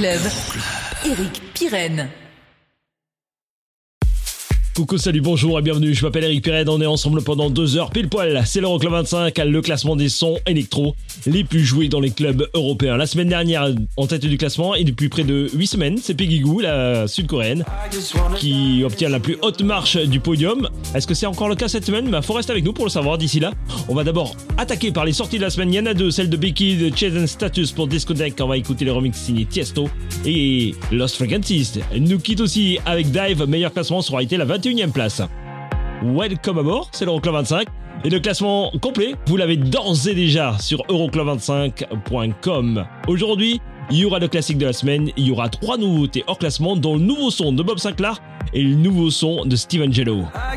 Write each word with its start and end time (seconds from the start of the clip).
Eric. 0.00 1.42
Coucou, 4.76 4.96
salut, 4.96 5.20
bonjour 5.20 5.58
et 5.58 5.62
bienvenue, 5.62 5.92
je 5.92 6.06
m'appelle 6.06 6.22
Eric 6.22 6.44
Pirenne, 6.44 6.68
on 6.68 6.80
est 6.80 6.86
ensemble 6.86 7.20
pendant 7.24 7.50
deux 7.50 7.76
heures 7.76 7.90
pile 7.90 8.08
poil, 8.08 8.40
c'est 8.46 8.60
l'Euroclub 8.60 8.92
25, 8.92 9.36
le 9.38 9.60
classement 9.60 9.96
des 9.96 10.08
sons 10.08 10.38
électro 10.46 10.94
les 11.26 11.44
plus 11.44 11.64
joués 11.64 11.88
dans 11.88 12.00
les 12.00 12.10
clubs 12.10 12.48
européens. 12.54 12.96
La 12.96 13.06
semaine 13.06 13.28
dernière, 13.28 13.68
en 13.96 14.06
tête 14.06 14.24
du 14.24 14.38
classement, 14.38 14.74
et 14.74 14.84
depuis 14.84 15.08
près 15.08 15.24
de 15.24 15.48
8 15.54 15.66
semaines, 15.66 15.98
c'est 16.00 16.14
Peggy 16.14 16.40
Goo, 16.40 16.60
la 16.60 17.06
sud-coréenne, 17.08 17.64
qui 18.36 18.82
obtient 18.84 19.08
la 19.08 19.20
plus 19.20 19.36
haute 19.42 19.62
marche 19.62 19.96
du 19.96 20.20
podium. 20.20 20.68
Est-ce 20.94 21.06
que 21.06 21.14
c'est 21.14 21.26
encore 21.26 21.48
le 21.48 21.54
cas 21.54 21.68
cette 21.68 21.84
semaine? 21.84 22.08
Bah 22.10 22.22
faut 22.22 22.34
rester 22.34 22.52
avec 22.52 22.64
nous 22.64 22.72
pour 22.72 22.84
le 22.84 22.90
savoir 22.90 23.18
d'ici 23.18 23.40
là. 23.40 23.52
On 23.88 23.94
va 23.94 24.04
d'abord 24.04 24.36
attaquer 24.56 24.92
par 24.92 25.04
les 25.04 25.12
sorties 25.12 25.38
de 25.38 25.42
la 25.42 25.50
semaine, 25.50 25.72
il 25.72 25.76
y 25.76 25.80
en 25.80 25.86
a 25.86 25.94
deux, 25.94 26.10
celle 26.10 26.30
de 26.30 26.36
Becky 26.36 26.76
de 26.76 26.96
Chase 26.96 27.26
Status 27.26 27.72
pour 27.72 27.88
Disconnect, 27.88 28.40
on 28.40 28.48
va 28.48 28.56
écouter 28.56 28.84
les 28.84 28.90
remix 28.90 29.16
signés 29.18 29.44
Tiesto, 29.44 29.88
et 30.24 30.74
Lost 30.92 31.16
Frequencies 31.16 31.80
nous 31.98 32.18
quitte 32.18 32.40
aussi 32.40 32.78
avec 32.86 33.10
Dive, 33.10 33.44
meilleur 33.46 33.72
classement 33.72 34.02
sera 34.02 34.22
été 34.22 34.36
la 34.36 34.46
21e 34.46 34.90
place. 34.90 35.22
Welcome 36.02 36.58
à 36.58 36.62
bord, 36.62 36.88
c'est 36.92 37.04
l'Euroclub 37.04 37.34
25. 37.34 37.66
Et 38.04 38.10
le 38.10 38.20
classement 38.20 38.70
complet, 38.80 39.16
vous 39.26 39.36
l'avez 39.36 39.56
d'ores 39.56 40.06
et 40.06 40.14
déjà 40.14 40.56
sur 40.60 40.82
euroclub25.com. 40.88 42.86
Aujourd'hui, 43.08 43.60
il 43.90 43.98
y 43.98 44.04
aura 44.04 44.20
le 44.20 44.28
classique 44.28 44.58
de 44.58 44.66
la 44.66 44.72
semaine, 44.72 45.10
il 45.16 45.26
y 45.26 45.32
aura 45.32 45.48
trois 45.48 45.76
nouveautés 45.78 46.22
hors 46.26 46.38
classement, 46.38 46.76
dont 46.76 46.94
le 46.94 47.02
nouveau 47.02 47.30
son 47.30 47.52
de 47.52 47.62
Bob 47.62 47.78
Sinclair 47.78 48.22
et 48.52 48.62
le 48.62 48.76
nouveau 48.76 49.10
son 49.10 49.44
de 49.44 49.56
Steve 49.56 49.82
Angelo. 49.82 50.24
I 50.34 50.56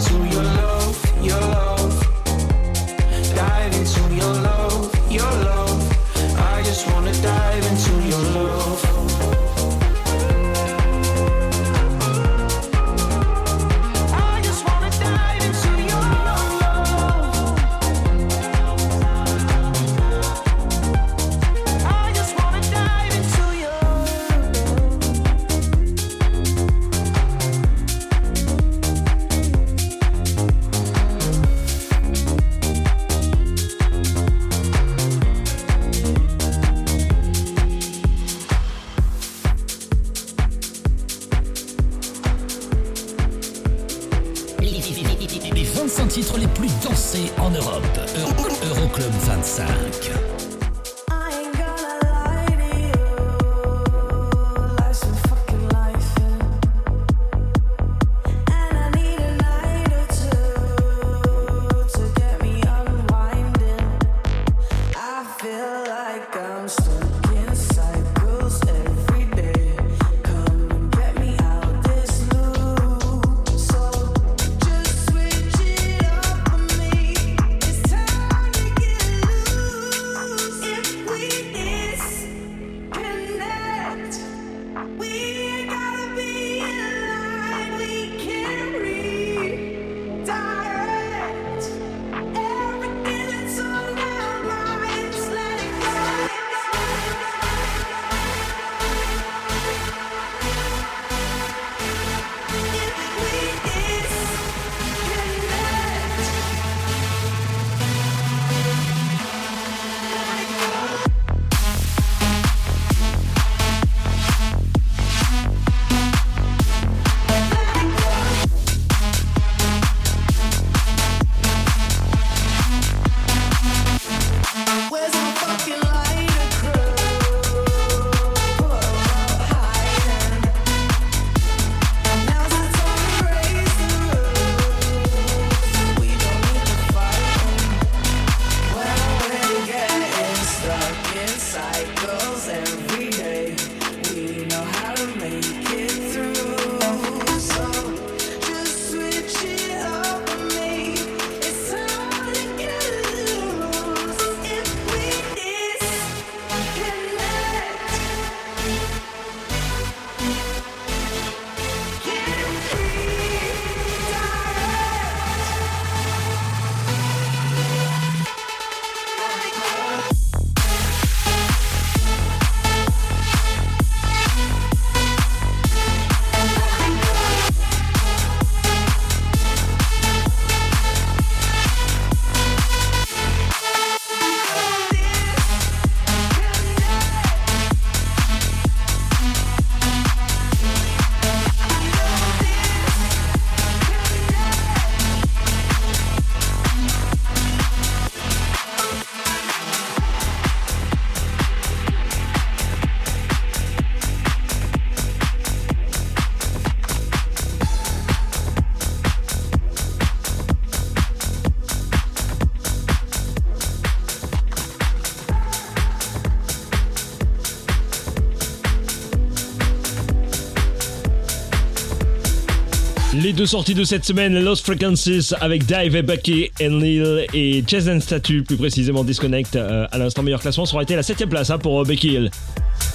Deux 223.35 223.45
sorties 223.45 223.73
de 223.73 223.85
cette 223.85 224.03
semaine, 224.03 224.37
Lost 224.43 224.65
Frequencies 224.65 225.33
avec 225.39 225.65
Dive 225.65 226.01
Bucky 226.01 226.51
and 226.61 226.79
Lil 226.79 227.27
et 227.33 227.63
Jason 227.65 227.99
Statue, 228.01 228.43
plus 228.43 228.57
précisément 228.57 229.05
Disconnect, 229.05 229.55
euh, 229.55 229.87
à 229.89 229.97
l'instant 229.97 230.21
meilleur 230.21 230.41
classement, 230.41 230.65
ça 230.65 230.81
été 230.81 230.95
la 230.95 231.01
7ème 231.01 231.29
place 231.29 231.49
hein, 231.49 231.57
pour 231.57 231.79
euh, 231.79 231.85
Becky 231.85 232.09
Hill. 232.09 232.31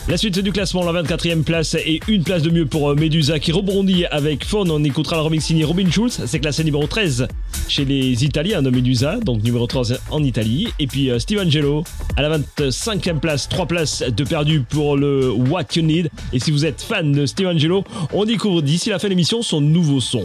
La 0.08 0.16
suite 0.16 0.38
du 0.38 0.52
classement, 0.52 0.84
la 0.88 1.02
24e 1.02 1.42
place 1.42 1.74
et 1.74 1.98
une 2.06 2.22
place 2.22 2.42
de 2.42 2.50
mieux 2.50 2.64
pour 2.64 2.90
euh, 2.90 2.94
Medusa 2.94 3.40
qui 3.40 3.50
rebondit 3.50 4.04
avec 4.06 4.44
Fawn. 4.44 4.70
On 4.70 4.84
écoutera 4.84 5.16
le 5.16 5.22
remix 5.22 5.44
signé 5.44 5.64
Robin 5.64 5.90
Schulz, 5.90 6.22
c'est 6.26 6.38
classé 6.38 6.62
numéro 6.62 6.86
13 6.86 7.26
chez 7.66 7.84
les 7.84 8.24
Italiens 8.24 8.62
de 8.62 8.70
Medusa, 8.70 9.16
donc 9.16 9.42
numéro 9.42 9.66
3 9.66 9.94
en 10.12 10.22
Italie. 10.22 10.68
Et 10.78 10.86
puis 10.86 11.10
Steve 11.18 11.40
Angelo 11.40 11.82
à 12.16 12.22
la 12.22 12.38
25e 12.38 13.18
place, 13.18 13.48
3 13.48 13.66
places 13.66 14.04
de 14.06 14.22
perdu 14.22 14.60
pour 14.60 14.96
le 14.96 15.32
What 15.32 15.74
You 15.74 15.82
Need. 15.82 16.10
Et 16.32 16.38
si 16.38 16.52
vous 16.52 16.64
êtes 16.64 16.82
fan 16.82 17.10
de 17.10 17.26
Steve 17.26 17.48
Angelo, 17.48 17.82
on 18.12 18.24
découvre 18.24 18.62
d'ici 18.62 18.90
la 18.90 19.00
fin 19.00 19.08
de 19.08 19.10
l'émission 19.10 19.42
son 19.42 19.60
nouveau 19.60 20.00
son. 20.00 20.22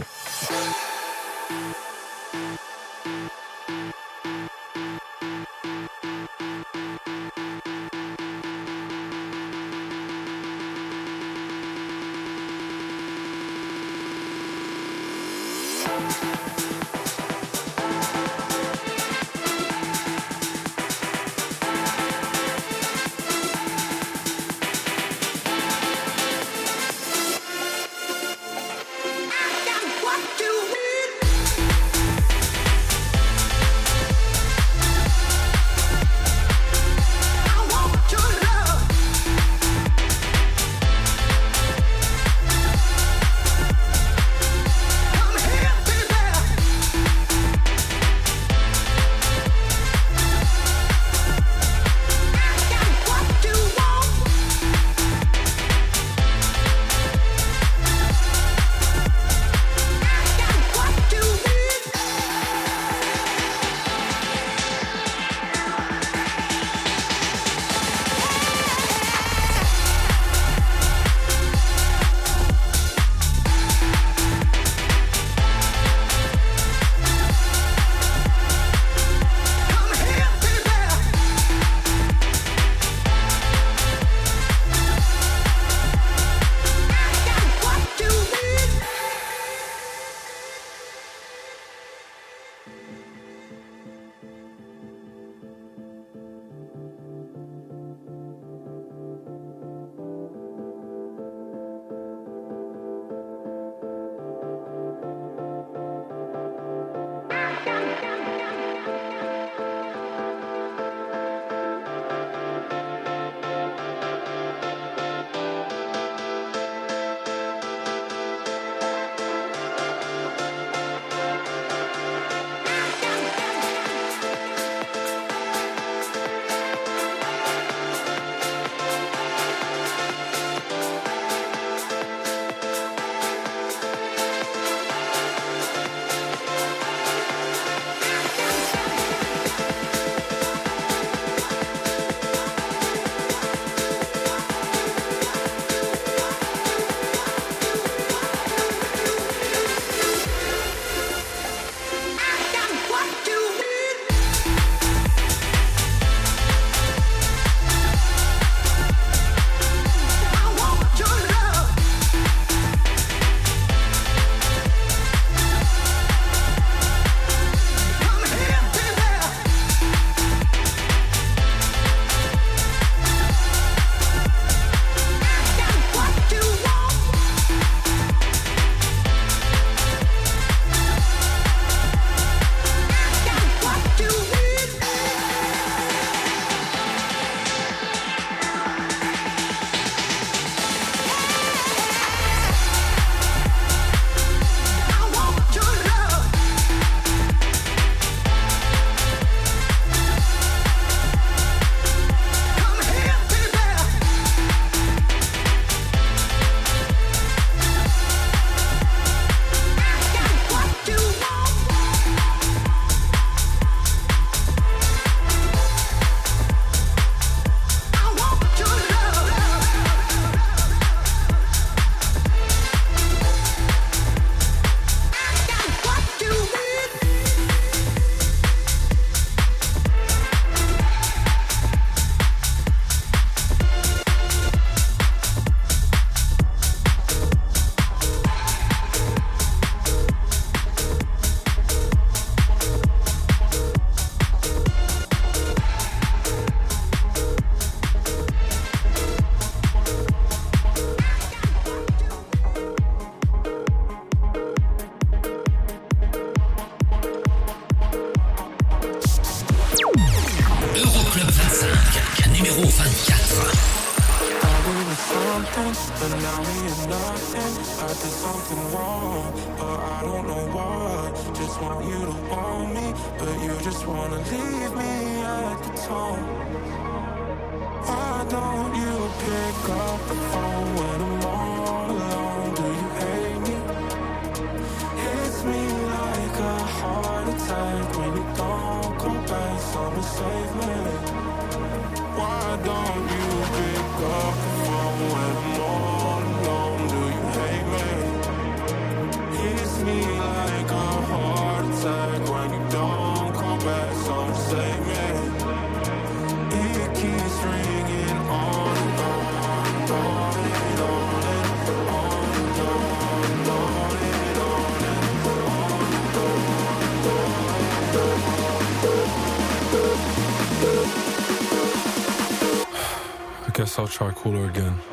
soft 323.72 323.94
char 323.94 324.12
cooler 324.12 324.44
again. 324.50 324.91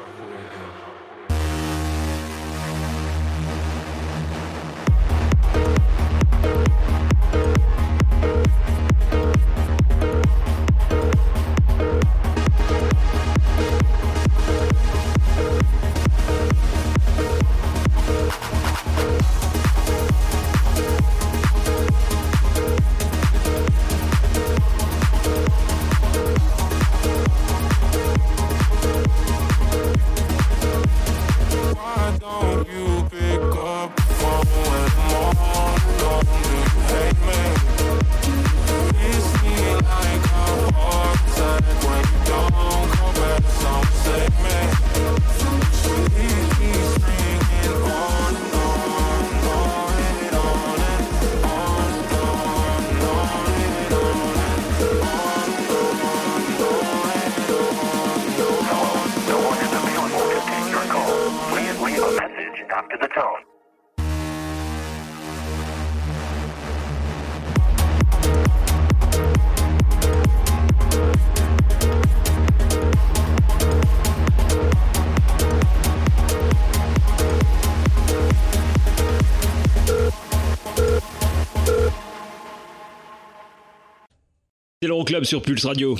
Sur 85.23 85.41
Pulse 85.41 85.65
Radio. 85.65 85.97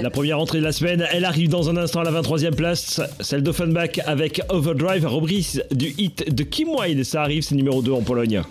La 0.00 0.10
première 0.10 0.38
entrée 0.38 0.58
de 0.58 0.62
la 0.62 0.70
semaine, 0.70 1.04
elle 1.10 1.24
arrive 1.24 1.48
dans 1.48 1.68
un 1.68 1.76
instant 1.76 2.02
à 2.02 2.04
la 2.04 2.12
23e 2.22 2.54
place, 2.54 3.00
celle 3.18 3.42
d'Offenbach 3.42 3.98
avec 4.06 4.40
Overdrive, 4.48 5.06
reprise 5.06 5.64
du 5.72 5.92
hit 5.98 6.32
de 6.32 6.44
Kim 6.44 6.68
Wilde. 6.68 7.02
Ça 7.02 7.22
arrive, 7.22 7.42
c'est 7.42 7.56
numéro 7.56 7.82
2 7.82 7.90
en 7.90 8.02
Pologne. 8.02 8.42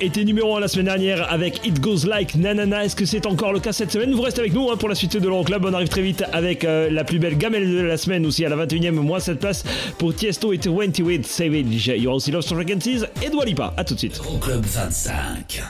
Était 0.00 0.24
numéro 0.24 0.56
1 0.56 0.60
la 0.60 0.68
semaine 0.68 0.86
dernière 0.86 1.30
avec 1.32 1.66
It 1.66 1.80
Goes 1.80 2.06
Like 2.06 2.34
Nanana. 2.34 2.84
Est-ce 2.84 2.96
que 2.96 3.04
c'est 3.04 3.26
encore 3.26 3.52
le 3.52 3.60
cas 3.60 3.72
cette 3.72 3.90
semaine? 3.90 4.12
Vous 4.12 4.22
restez 4.22 4.40
avec 4.40 4.52
nous 4.52 4.70
hein, 4.70 4.76
pour 4.76 4.88
la 4.88 4.94
suite 4.94 5.16
de 5.16 5.26
l'Euroclub. 5.28 5.64
On 5.64 5.72
arrive 5.72 5.88
très 5.88 6.02
vite 6.02 6.24
avec 6.32 6.64
euh, 6.64 6.90
la 6.90 7.04
plus 7.04 7.18
belle 7.18 7.36
gamelle 7.36 7.70
de 7.70 7.82
la 7.82 7.96
semaine 7.96 8.26
aussi 8.26 8.44
à 8.44 8.48
la 8.48 8.56
21e, 8.66 8.92
moins 8.92 9.20
cette 9.20 9.40
place 9.40 9.64
pour 9.98 10.14
Tiesto 10.14 10.52
et 10.52 10.58
28 10.64 11.26
Savage. 11.26 11.86
You 11.88 12.10
also 12.10 12.30
love 12.30 12.44
Frequencies 12.44 13.04
et 13.22 13.30
Dua 13.30 13.44
Lipa. 13.44 13.74
À 13.76 13.84
tout 13.84 13.94
de 13.94 13.98
suite. 13.98 14.20
Euroclub 14.24 14.64
25. 14.64 15.62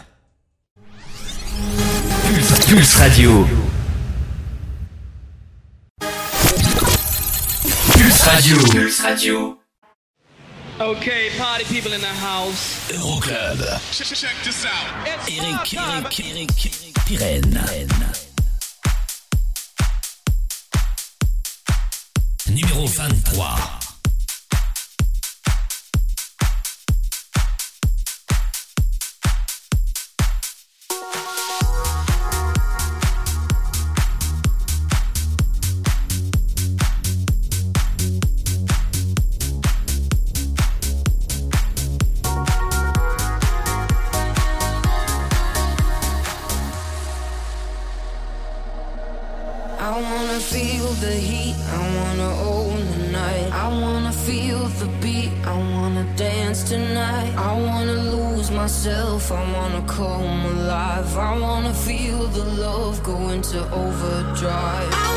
Pulse, 2.26 2.66
Pulse 2.66 2.96
Radio. 2.96 3.46
Pulse 7.92 8.22
Radio. 8.22 8.56
Pulse 8.70 9.00
Radio. 9.00 9.61
Okay, 10.82 11.30
party 11.38 11.62
people 11.66 11.92
in 11.92 12.00
the 12.00 12.08
house. 12.08 12.90
Euroclub. 12.90 13.56
Check 13.92 14.34
this 14.42 14.66
out. 14.66 15.06
It's 15.06 15.28
Eric. 15.30 15.72
Eric, 15.72 16.18
Eric, 16.18 16.20
Eric 16.26 16.94
Pirenne. 17.06 17.62
Numéro 22.50 22.88
23. 22.88 23.91
Myself, 58.84 59.30
I 59.30 59.52
wanna 59.52 59.82
come 59.86 60.44
alive. 60.44 61.16
I 61.16 61.38
wanna 61.38 61.72
feel 61.72 62.26
the 62.26 62.44
love 62.60 63.00
go 63.04 63.28
into 63.28 63.60
overdrive. 63.72 65.11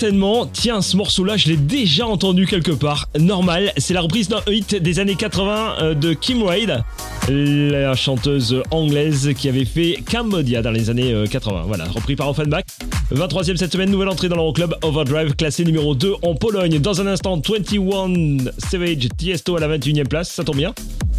Certainement, 0.00 0.46
tiens, 0.46 0.80
ce 0.80 0.96
morceau-là, 0.96 1.36
je 1.36 1.48
l'ai 1.48 1.58
déjà 1.58 2.06
entendu 2.06 2.46
quelque 2.46 2.70
part. 2.70 3.10
Normal, 3.18 3.70
c'est 3.76 3.92
la 3.92 4.00
reprise 4.00 4.28
d'un 4.28 4.40
hit 4.46 4.74
des 4.74 4.98
années 4.98 5.14
80 5.14 5.74
euh, 5.82 5.94
de 5.94 6.14
Kim 6.14 6.42
Wade, 6.42 6.82
la 7.28 7.94
chanteuse 7.94 8.62
anglaise 8.70 9.34
qui 9.36 9.50
avait 9.50 9.66
fait 9.66 10.02
Cambodia 10.10 10.62
dans 10.62 10.70
les 10.70 10.88
années 10.88 11.12
euh, 11.12 11.26
80. 11.26 11.64
Voilà, 11.66 11.84
repris 11.84 12.16
par 12.16 12.30
Offenbach. 12.30 12.64
23e 13.12 13.56
cette 13.56 13.72
semaine, 13.72 13.90
nouvelle 13.90 14.08
entrée 14.08 14.30
dans 14.30 14.36
l'Euroclub 14.36 14.74
Overdrive, 14.80 15.36
classé 15.36 15.66
numéro 15.66 15.94
2 15.94 16.14
en 16.22 16.34
Pologne. 16.34 16.78
Dans 16.78 17.02
un 17.02 17.06
instant, 17.06 17.36
21 17.36 18.38
Savage 18.56 19.06
Tiesto 19.18 19.56
à 19.56 19.60
la 19.60 19.76
21e 19.76 20.08
place, 20.08 20.30
ça 20.30 20.44
tombe 20.44 20.56
bien. 20.56 20.72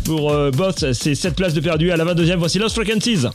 Pour 0.06 0.32
euh, 0.32 0.50
Boss, 0.50 0.92
c'est 0.94 1.14
7 1.14 1.36
places 1.36 1.54
de 1.54 1.62
perdu 1.62 1.92
à 1.92 1.98
la 1.98 2.06
22e. 2.06 2.38
Voici 2.38 2.58
Lost 2.58 2.74
Frequencies. 2.74 3.28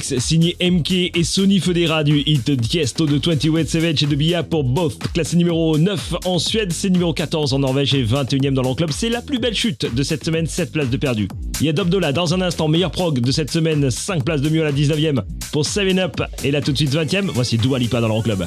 signé 0.00 0.56
MK 0.60 0.92
et 1.14 1.24
Sony 1.24 1.60
Federa 1.60 2.04
du 2.04 2.22
hit 2.26 2.50
Diesto 2.50 3.06
de 3.06 3.20
20 3.24 3.44
Wet 3.50 3.66
Savage 3.66 4.02
et 4.02 4.06
de 4.06 4.14
Bia 4.16 4.42
pour 4.42 4.64
Both. 4.64 4.98
Classé 5.12 5.36
numéro 5.36 5.76
9 5.76 6.14
en 6.24 6.38
Suède, 6.38 6.72
c'est 6.72 6.90
numéro 6.90 7.12
14 7.12 7.52
en 7.52 7.58
Norvège 7.58 7.94
et 7.94 8.04
21ème 8.04 8.54
dans 8.54 8.62
l'enclub. 8.62 8.90
C'est 8.90 9.08
la 9.08 9.22
plus 9.22 9.38
belle 9.38 9.54
chute 9.54 9.92
de 9.94 10.02
cette 10.02 10.24
semaine, 10.24 10.46
7 10.46 10.72
places 10.72 10.90
de 10.90 10.96
perdu. 10.96 11.28
Il 11.60 11.66
y 11.66 11.68
a 11.68 11.72
Dobdola 11.72 12.12
dans 12.12 12.34
un 12.34 12.40
instant, 12.40 12.68
meilleur 12.68 12.90
prog 12.90 13.20
de 13.20 13.32
cette 13.32 13.50
semaine, 13.50 13.90
5 13.90 14.24
places 14.24 14.40
de 14.40 14.48
mieux 14.48 14.62
à 14.62 14.64
la 14.64 14.72
19ème 14.72 15.22
pour 15.52 15.66
7 15.66 15.98
Up. 15.98 16.22
Et 16.44 16.50
là 16.50 16.60
tout 16.60 16.72
de 16.72 16.76
suite 16.76 16.94
20ème, 16.94 17.30
voici 17.32 17.58
Dualipa 17.58 18.00
dans 18.00 18.08
l'enclub. 18.08 18.44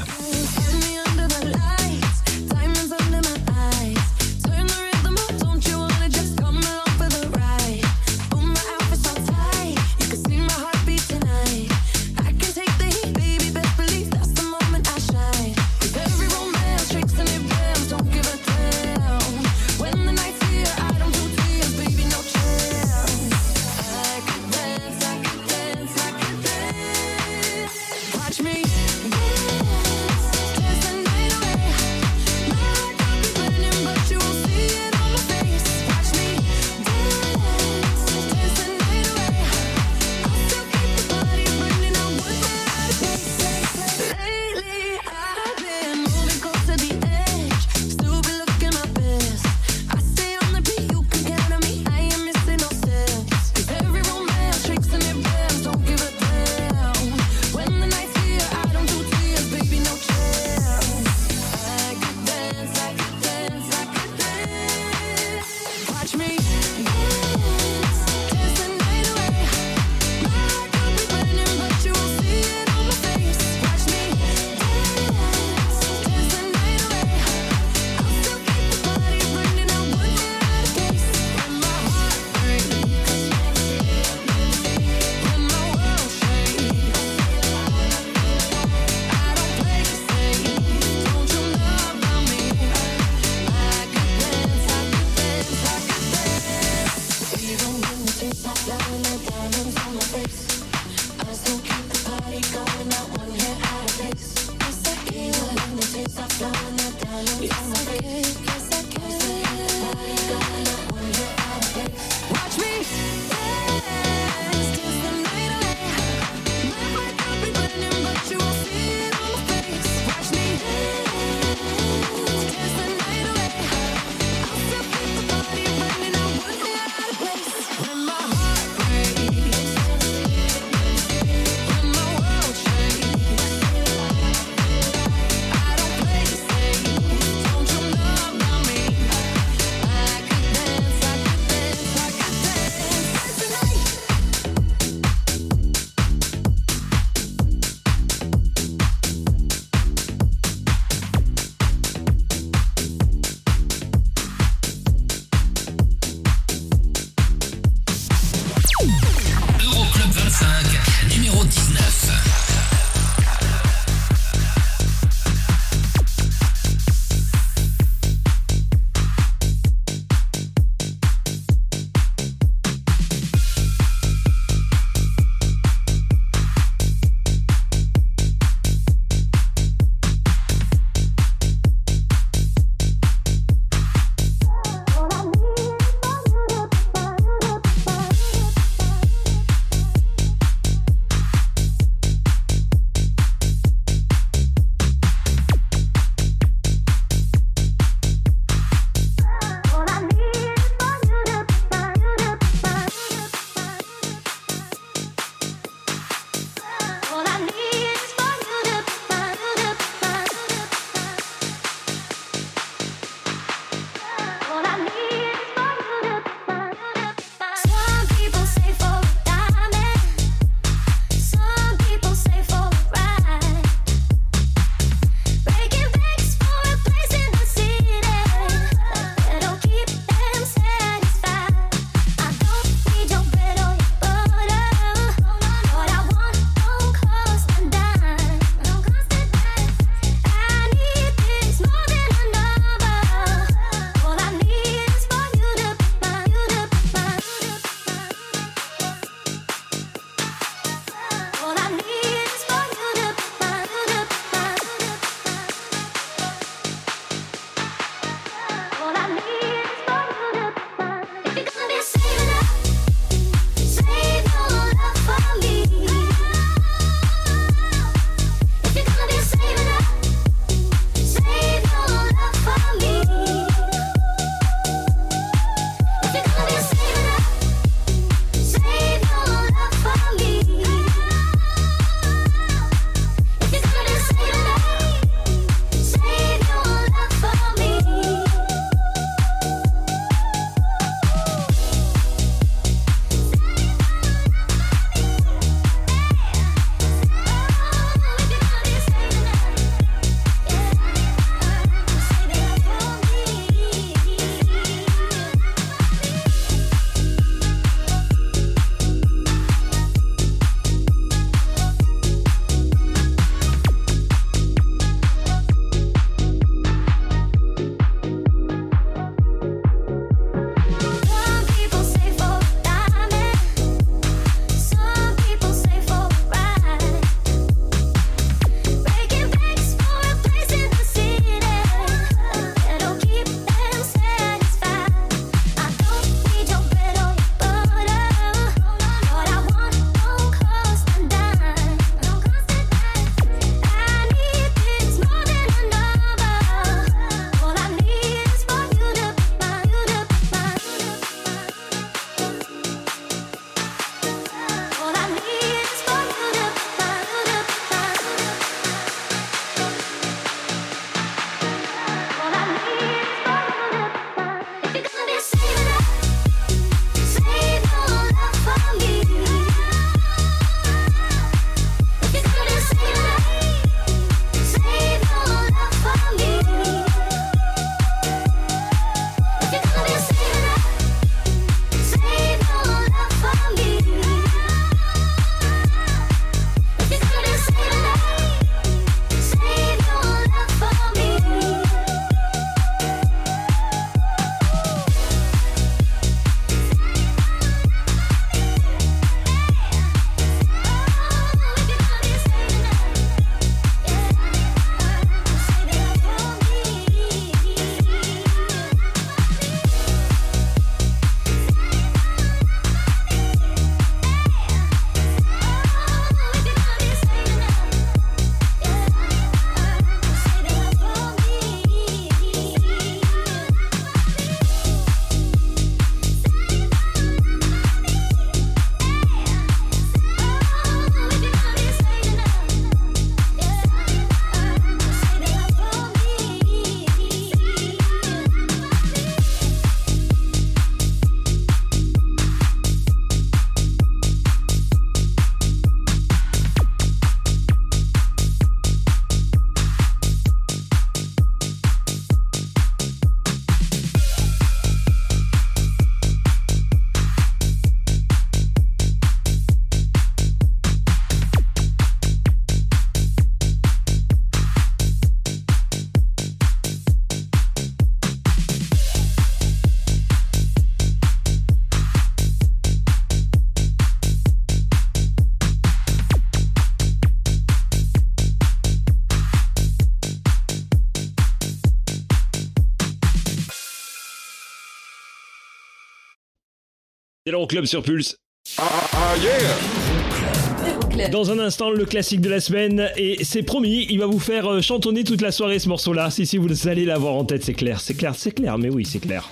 L'Euroclub 487.46 487.65
sur 487.65 487.83
Pulse. 487.83 488.17
Ah, 488.58 488.63
ah, 488.93 489.13
yeah! 489.21 491.10
Dans 491.10 491.29
un 491.29 491.37
instant, 491.37 491.69
le 491.69 491.85
classique 491.85 492.21
de 492.21 492.29
la 492.29 492.39
semaine, 492.39 492.89
et 492.98 493.23
c'est 493.23 493.43
promis, 493.43 493.85
il 493.91 494.00
va 494.00 494.08
vous 494.08 494.17
faire 494.17 494.52
euh, 494.52 494.62
chantonner 494.62 495.04
toute 495.04 495.21
la 495.21 495.31
soirée 495.31 495.60
ce 495.60 495.69
morceau-là. 495.69 496.10
Si, 496.10 496.25
si, 496.25 496.37
vous 496.37 496.67
allez 496.67 496.85
l'avoir 496.85 497.13
en 497.13 497.23
tête, 497.23 497.43
c'est 497.43 497.54
clair, 497.54 497.81
c'est 497.81 497.93
clair, 497.93 498.15
c'est 498.15 498.31
clair, 498.31 498.58
mais 498.58 498.69
oui, 498.69 498.83
c'est 498.83 498.98
clair. 498.98 499.29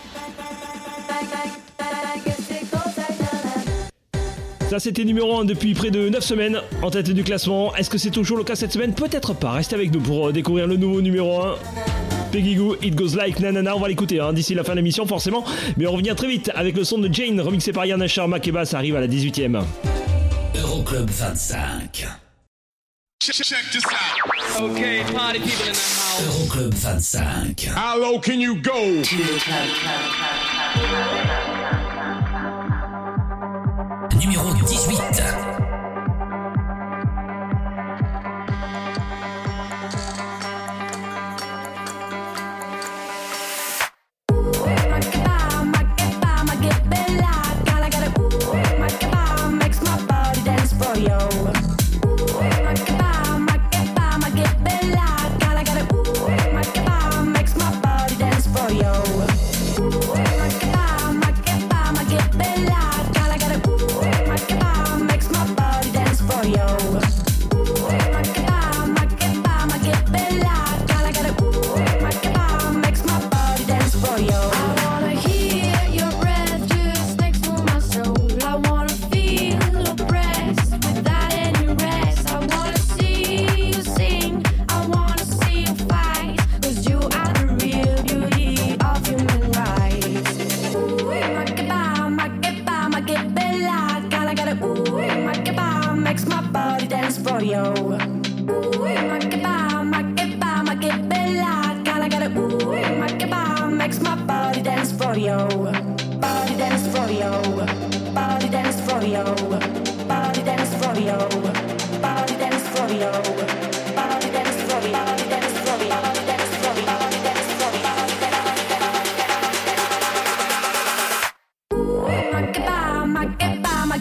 Ça, 4.69 4.79
c'était 4.79 5.05
numéro 5.05 5.39
1 5.39 5.45
depuis 5.45 5.73
près 5.73 5.89
de 5.89 6.09
9 6.09 6.23
semaines 6.23 6.61
en 6.83 6.91
tête 6.91 7.09
du 7.09 7.23
classement. 7.23 7.75
Est-ce 7.75 7.89
que 7.89 7.97
c'est 7.97 8.11
toujours 8.11 8.37
le 8.37 8.43
cas 8.43 8.55
cette 8.55 8.73
semaine? 8.73 8.93
Peut-être 8.93 9.33
pas. 9.33 9.53
Restez 9.53 9.73
avec 9.73 9.91
nous 9.91 10.01
pour 10.01 10.27
euh, 10.27 10.31
découvrir 10.31 10.67
le 10.67 10.77
nouveau 10.77 11.01
numéro 11.01 11.41
1. 11.41 11.55
Peggy 12.33 12.55
Goo, 12.55 12.75
It 12.81 12.95
Goes 12.95 13.15
Like 13.15 13.39
Nanana, 13.39 13.75
on 13.75 13.79
va 13.79 13.87
l'écouter 13.87 14.19
hein, 14.19 14.33
d'ici 14.33 14.55
la 14.55 14.63
fin 14.63 14.71
de 14.71 14.77
l'émission 14.77 15.05
forcément, 15.05 15.45
mais 15.77 15.85
on 15.85 15.91
revient 15.91 16.15
très 16.17 16.27
vite 16.27 16.49
avec 16.55 16.75
le 16.75 16.83
son 16.83 16.97
de 16.97 17.13
Jane 17.13 17.39
remixé 17.39 17.71
par 17.71 17.85
Yana 17.85 18.07
Sharma 18.07 18.39
Keba, 18.39 18.65
ça 18.65 18.79
arrive 18.79 18.95
à 18.95 19.01
la 19.01 19.07
18ème. 19.07 19.61
Euroclub 20.55 21.07
25. 21.11 22.07
Okay, 24.59 25.03
party 25.13 25.39
people 25.41 25.67
in 25.67 25.73
the 25.73 25.77
house. 25.77 26.25
Euroclub 26.25 26.73
25. 26.73 27.67
How 27.75 27.99
low 27.99 28.19
can 28.19 28.39
you 28.39 28.55
go? 28.55 28.73
Numéro 34.19 34.53
18. 34.55 35.52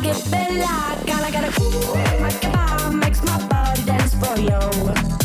che 0.03 0.13
bella 0.29 0.97
cala, 1.05 1.31
gotta 1.31 1.63
ooh, 1.63 2.21
my 2.21 2.31
kebab 2.41 2.93
makes 2.95 3.23
my 3.23 3.39
body 3.47 3.85
dance 3.85 4.15
for 4.15 4.37
you. 4.39 5.22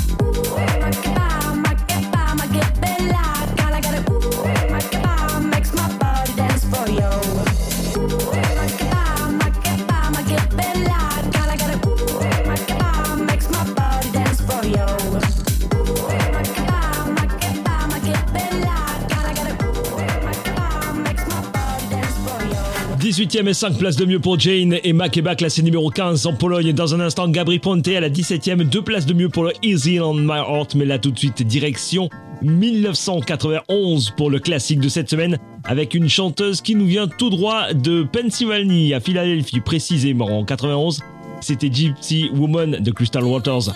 Et 23.20 23.54
5 23.54 23.80
places 23.80 23.96
de 23.96 24.06
mieux 24.06 24.20
pour 24.20 24.40
Jane 24.40 24.78
et 24.84 24.94
Makeba 24.94 25.34
classé 25.36 25.64
numéro 25.64 25.90
15 25.90 26.28
en 26.28 26.34
Pologne. 26.34 26.72
Dans 26.74 26.94
un 26.94 27.00
instant, 27.00 27.28
Gabri 27.28 27.58
Ponte 27.58 27.88
à 27.88 28.00
la 28.00 28.10
17e, 28.10 28.64
2 28.64 28.82
places 28.84 29.08
de 29.08 29.14
mieux 29.14 29.30
pour 29.30 29.44
le 29.44 29.54
Easy 29.64 30.00
on 30.00 30.14
My 30.14 30.38
Heart. 30.38 30.76
Mais 30.76 30.86
là 30.86 31.00
tout 31.00 31.10
de 31.10 31.18
suite, 31.18 31.42
direction 31.42 32.10
1991 32.44 34.12
pour 34.16 34.30
le 34.30 34.38
classique 34.38 34.80
de 34.80 34.90
cette 34.90 35.10
semaine 35.10 35.40
avec 35.64 35.96
une 35.96 36.08
chanteuse 36.08 36.62
qui 36.62 36.76
nous 36.76 36.86
vient 36.86 37.08
tout 37.08 37.32
droit 37.32 37.74
de 37.74 38.04
Pennsylvanie 38.04 38.94
à 38.94 39.00
Philadelphie 39.00 39.62
précisément 39.62 40.40
en 40.40 40.46
91. 40.46 41.00
C'était 41.42 41.72
Gypsy 41.72 42.30
Woman 42.36 42.78
de 42.80 42.92
Crystal 42.92 43.24
Waters. 43.24 43.72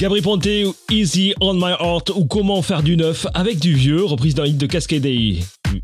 Gabri 0.00 0.22
Ponte 0.22 0.48
Easy 0.90 1.34
on 1.42 1.52
My 1.52 1.74
Heart 1.78 2.12
ou 2.16 2.24
Comment 2.24 2.62
faire 2.62 2.82
du 2.82 2.96
neuf 2.96 3.26
avec 3.34 3.58
du 3.58 3.74
vieux, 3.74 4.02
reprise 4.02 4.34
d'un 4.34 4.46
hit 4.46 4.56
de 4.56 4.64
Cascade 4.64 5.04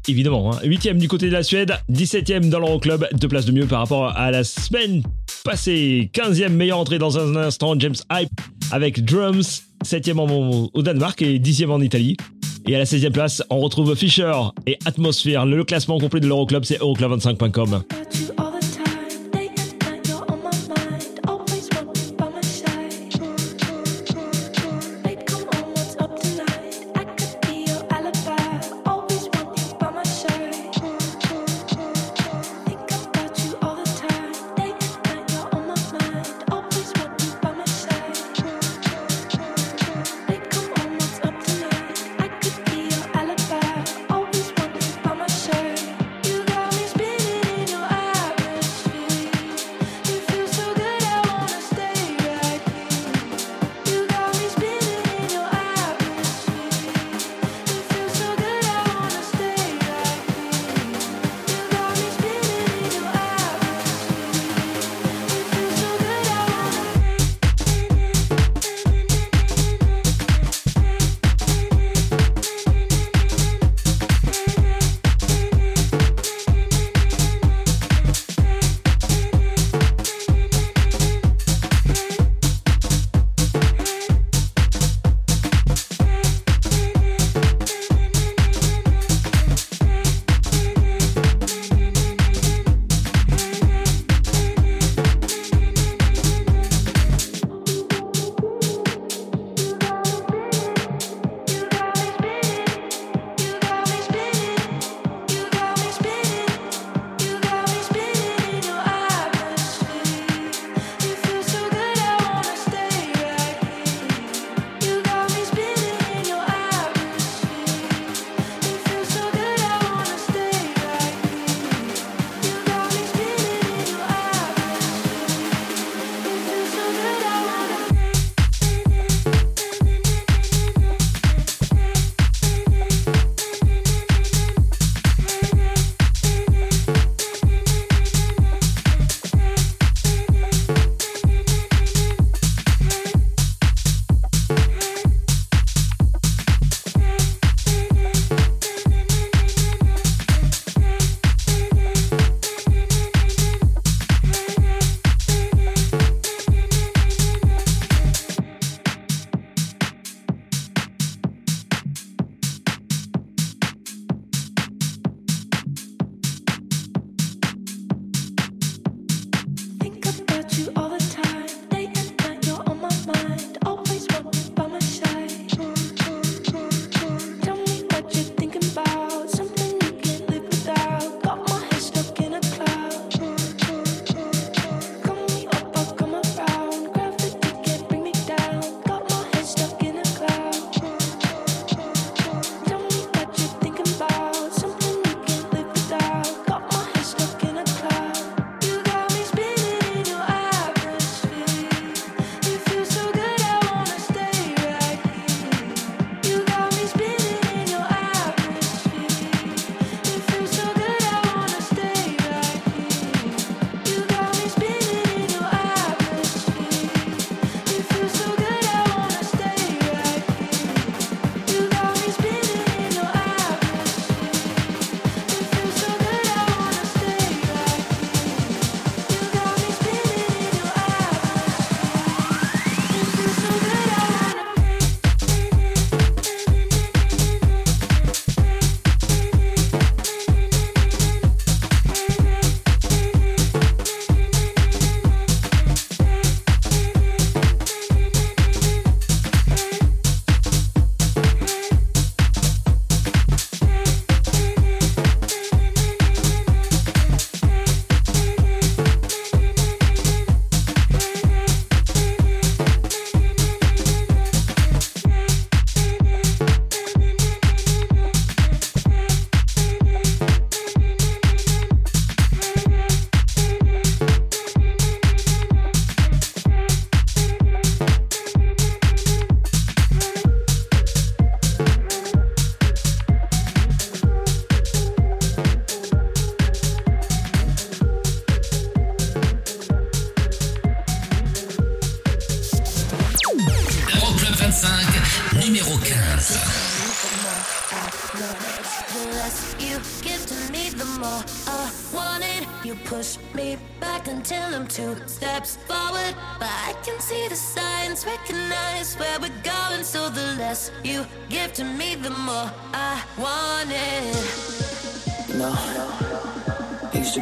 Évidemment, 0.09 0.55
hein. 0.55 0.61
8ème 0.65 0.97
du 0.97 1.07
côté 1.07 1.27
de 1.27 1.35
la 1.35 1.43
Suède, 1.43 1.75
17ème 1.93 2.49
dans 2.49 2.59
l'Euroclub, 2.59 3.07
deux 3.13 3.29
places 3.29 3.45
de 3.45 3.53
mieux 3.53 3.67
par 3.67 3.81
rapport 3.81 4.17
à 4.17 4.31
la 4.31 4.43
semaine 4.43 5.03
passée. 5.45 6.11
15ème 6.15 6.55
meilleure 6.55 6.79
entrée 6.79 6.99
dans 6.99 7.19
un 7.19 7.37
instant, 7.37 7.79
James 7.79 7.95
Hype 8.11 8.31
avec 8.73 9.05
Drums, 9.05 9.65
7ème 9.85 10.71
au 10.73 10.83
Danemark 10.83 11.21
et 11.21 11.39
10ème 11.39 11.69
en 11.69 11.83
Italie. 11.83 12.17
Et 12.67 12.75
à 12.75 12.79
la 12.79 12.85
16ème 12.85 13.13
place, 13.13 13.43
on 13.51 13.61
retrouve 13.61 13.95
Fisher 13.95 14.33
et 14.67 14.79
Atmosphere. 14.87 15.45
Le 15.45 15.63
classement 15.63 15.99
complet 15.99 16.21
de 16.21 16.27
l'Euroclub, 16.27 16.65
c'est 16.65 16.81
euroclub25.com. 16.81 17.83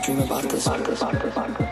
dream 0.05 0.21
about 0.21 0.43
this. 0.43 1.64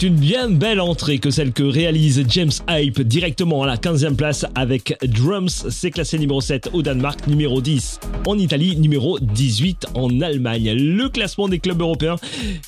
c'est 0.00 0.06
une 0.06 0.14
bien 0.14 0.48
belle 0.48 0.80
entrée 0.80 1.18
que 1.18 1.30
celle 1.30 1.52
que 1.52 1.64
réalise 1.64 2.24
James 2.28 2.52
Hype 2.68 3.00
directement 3.00 3.64
à 3.64 3.66
la 3.66 3.76
15e 3.76 4.14
place 4.14 4.46
avec 4.54 4.96
Drums. 5.02 5.66
C'est 5.70 5.90
classé 5.90 6.18
numéro 6.18 6.40
7 6.40 6.70
au 6.72 6.82
Danemark, 6.82 7.26
numéro 7.26 7.60
10 7.60 7.97
en 8.28 8.38
Italie, 8.38 8.76
numéro 8.76 9.18
18 9.18 9.86
en 9.94 10.20
Allemagne. 10.20 10.70
Le 10.72 11.08
classement 11.08 11.48
des 11.48 11.58
clubs 11.58 11.80
européens, 11.80 12.16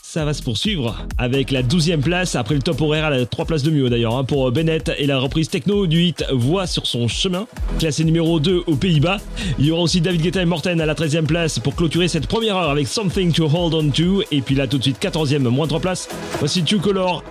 ça 0.00 0.24
va 0.24 0.32
se 0.32 0.42
poursuivre 0.42 0.96
avec 1.18 1.50
la 1.50 1.62
12e 1.62 2.00
place 2.00 2.34
après 2.34 2.54
le 2.54 2.62
top 2.62 2.80
horaire 2.80 3.04
à 3.04 3.10
la 3.10 3.26
3 3.26 3.44
places 3.44 3.62
de 3.62 3.70
mieux 3.70 3.90
d'ailleurs 3.90 4.16
hein, 4.16 4.24
pour 4.24 4.48
euh, 4.48 4.50
Bennett 4.50 4.90
et 4.96 5.06
la 5.06 5.18
reprise 5.18 5.50
techno 5.50 5.86
du 5.86 5.98
8 5.98 6.24
voit 6.32 6.66
sur 6.66 6.86
son 6.86 7.08
chemin. 7.08 7.46
Classé 7.78 8.04
numéro 8.04 8.40
2 8.40 8.62
aux 8.66 8.74
Pays-Bas, 8.74 9.18
il 9.58 9.66
y 9.66 9.70
aura 9.70 9.82
aussi 9.82 10.00
David 10.00 10.22
Guetta 10.22 10.40
et 10.40 10.46
Morten 10.46 10.80
à 10.80 10.86
la 10.86 10.94
13e 10.94 11.26
place 11.26 11.58
pour 11.58 11.76
clôturer 11.76 12.08
cette 12.08 12.26
première 12.26 12.56
heure 12.56 12.70
avec 12.70 12.88
Something 12.88 13.30
to 13.32 13.44
Hold 13.44 13.74
On 13.74 13.90
To 13.90 14.22
et 14.32 14.40
puis 14.40 14.54
là 14.54 14.66
tout 14.66 14.78
de 14.78 14.82
suite 14.82 14.98
14e 14.98 15.40
moins 15.40 15.66
3 15.66 15.80
places. 15.80 16.08
Voici 16.38 16.62
Two 16.62 16.80
Color 16.80 17.22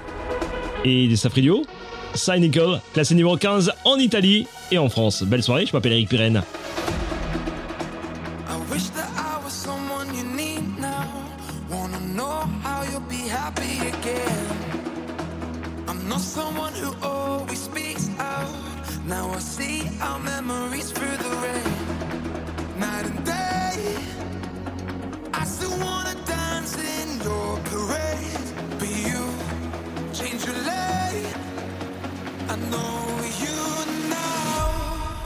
et 0.85 1.15
Safridio. 1.15 1.63
Cynical, 2.13 2.81
classé 2.93 3.15
numéro 3.15 3.37
15 3.37 3.71
en 3.85 3.97
Italie 3.97 4.45
et 4.71 4.77
en 4.77 4.89
France. 4.89 5.23
Belle 5.23 5.43
soirée, 5.43 5.65
je 5.65 5.73
m'appelle 5.73 5.93
Eric 5.93 6.09
Pirenne. 6.09 6.43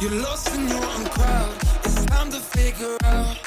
You're 0.03 0.21
lost 0.21 0.53
in 0.53 0.67
your 0.67 0.83
own 0.83 1.05
crowd. 1.05 1.55
It's 1.85 2.03
time 2.07 2.29
to 2.31 2.37
figure 2.37 2.97
out. 3.05 3.37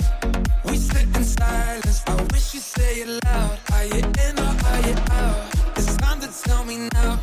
We 0.65 0.79
sit 0.79 1.05
in 1.15 1.23
silence. 1.23 2.03
I 2.07 2.15
wish 2.33 2.55
you'd 2.55 2.63
say 2.63 3.01
it 3.01 3.09
loud. 3.27 3.59
Are 3.75 3.85
you 3.85 4.01
in 4.01 4.39
or 4.39 4.57
are 4.65 4.81
you 4.89 4.97
out? 5.11 5.37
It's 5.77 5.95
time 5.99 6.19
to 6.21 6.29
tell 6.45 6.65
me 6.65 6.89
now. 6.95 7.21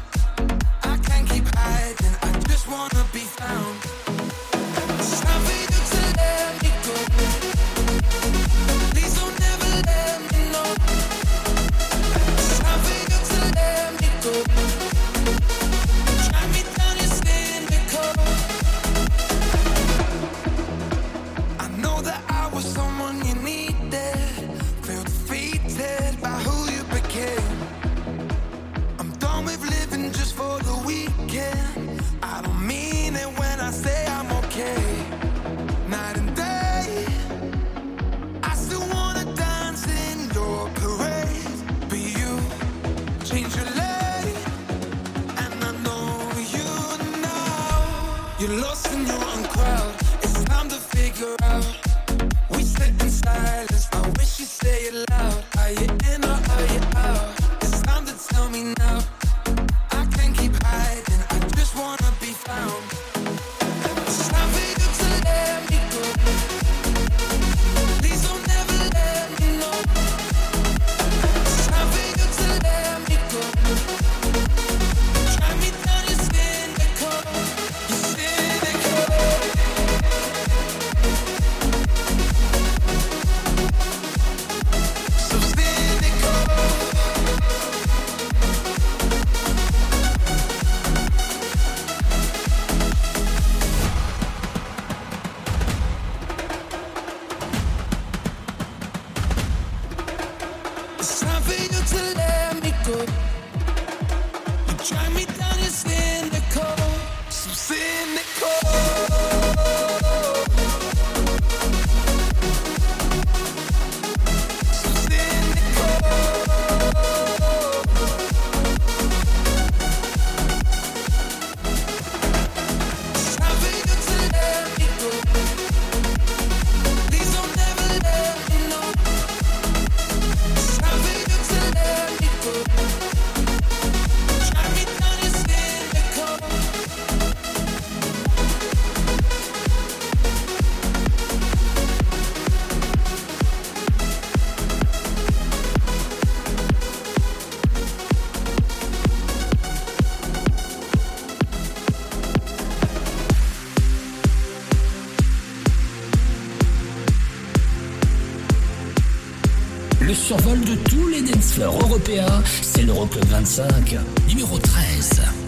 Le 160.05 160.13
survol 160.13 160.59
de 160.59 160.75
tous 160.75 161.07
les 161.07 161.21
dancefloors 161.21 161.79
européens, 161.81 162.43
c'est 162.61 162.81
l'Euroclub 162.81 163.23
25, 163.25 163.95
numéro 164.27 164.57
13. 164.57 165.42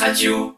Radio. 0.00 0.54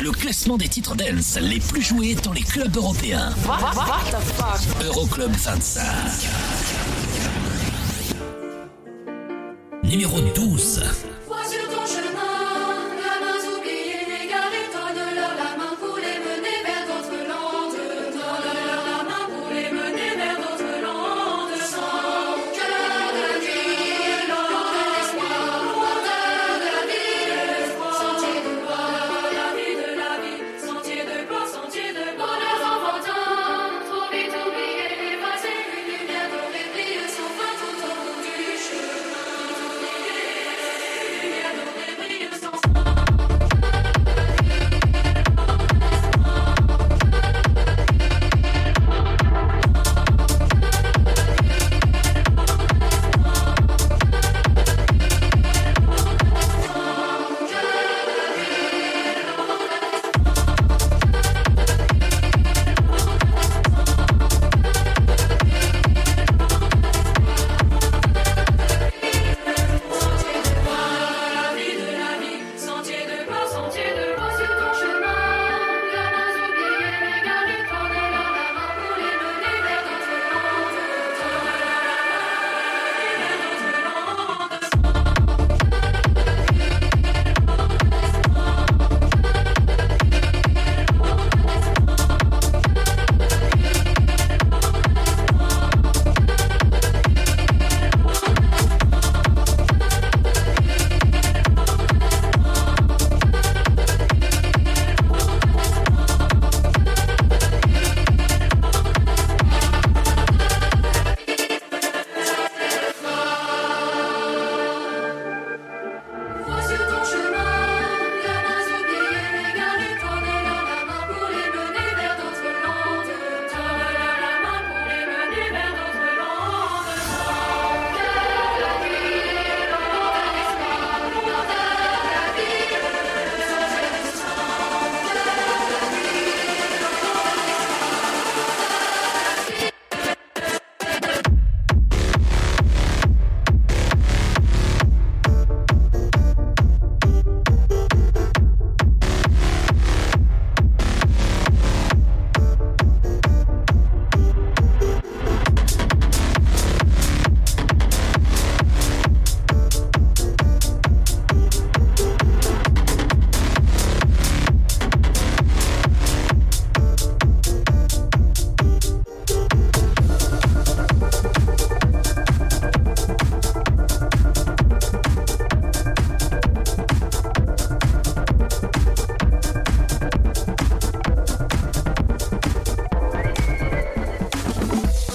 Le 0.00 0.10
classement 0.12 0.56
des 0.56 0.68
titres 0.68 0.94
dance 0.94 1.38
les 1.40 1.58
plus 1.58 1.82
joués 1.82 2.14
dans 2.14 2.32
les 2.32 2.42
clubs 2.42 2.76
européens. 2.76 3.34
Euroclub 4.84 5.32
25. 5.32 5.84
Numéro 9.82 10.20
12. 10.20 10.82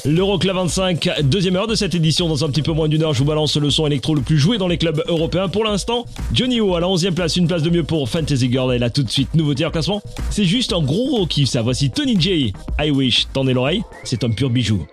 L'Euroclub 0.06 0.54
25, 0.54 1.22
deuxième 1.24 1.56
heure 1.56 1.68
de 1.68 1.76
cette 1.76 1.95
édition. 1.95 2.28
Dans 2.28 2.43
un 2.43 2.49
petit 2.49 2.62
peu 2.62 2.74
moins 2.74 2.89
d'une 2.89 3.04
heure, 3.04 3.14
je 3.14 3.20
vous 3.20 3.26
balance 3.26 3.56
le 3.56 3.70
son 3.70 3.88
électro 3.88 4.16
le 4.16 4.22
plus 4.22 4.38
joué 4.38 4.58
dans 4.58 4.68
les 4.68 4.78
clubs 4.78 5.01
européens. 5.08 5.47
Pour 5.47 5.64
l'instant, 5.64 6.06
Johnny 6.34 6.60
O 6.60 6.76
à 6.76 6.82
la 6.82 6.88
11e 6.88 7.14
place, 7.14 7.38
une 7.38 7.47
place 7.47 7.64
de 7.64 7.70
mieux 7.70 7.84
pour 7.84 8.10
Fantasy 8.10 8.51
Girl. 8.51 8.74
Et 8.74 8.80
là, 8.80 8.89
tout 8.89 9.04
de 9.04 9.10
suite, 9.10 9.34
nouveau 9.34 9.54
tir 9.54 9.72
classement. 9.72 10.01
C'est 10.30 10.43
juste 10.43 10.74
un 10.74 10.82
gros 10.82 11.26
kiff 11.26 11.47
ça. 11.49 11.62
Voici 11.62 11.89
Tony 11.89 12.20
J. 12.20 12.54
I 12.82 12.91
wish, 12.91 13.28
tendez 13.32 13.54
l'oreille, 13.54 13.84
c'est 14.04 14.24
un 14.26 14.30
pur 14.30 14.49
bijou. 14.49 14.86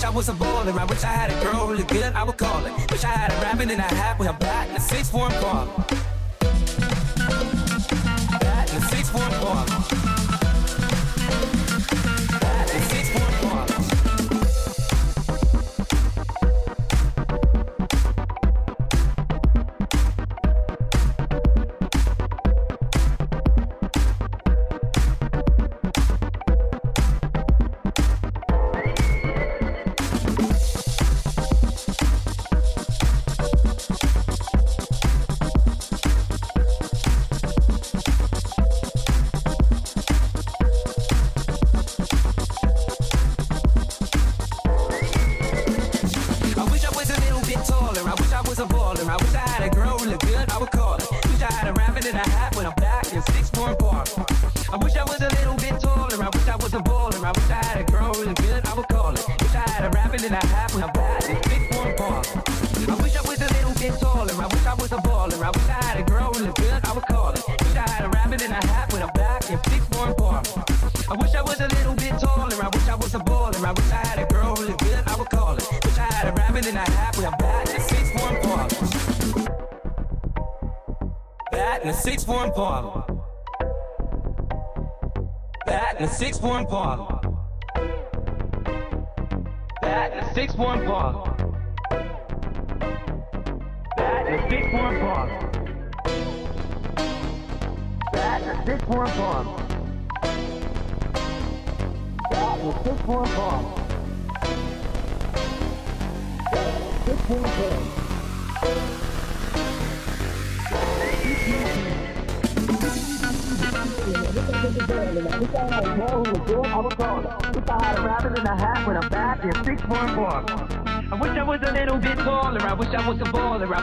I 0.00 0.10
was 0.10 0.28
a 0.28 0.32
baller. 0.32 0.72
I 0.72 0.84
wish 0.84 1.02
I 1.02 1.08
had 1.08 1.30
a 1.30 1.34
girl 1.44 1.68
I 2.14 2.22
would 2.24 2.38
call. 2.38 2.62
Wish 2.90 3.04
I 3.04 3.08
had 3.08 3.30
a 3.30 3.72
a 3.72 3.82
hat 3.82 4.18
with 4.18 4.28
a 4.28 4.36
and 4.46 4.76
a 4.76 4.80
six. 4.80 5.10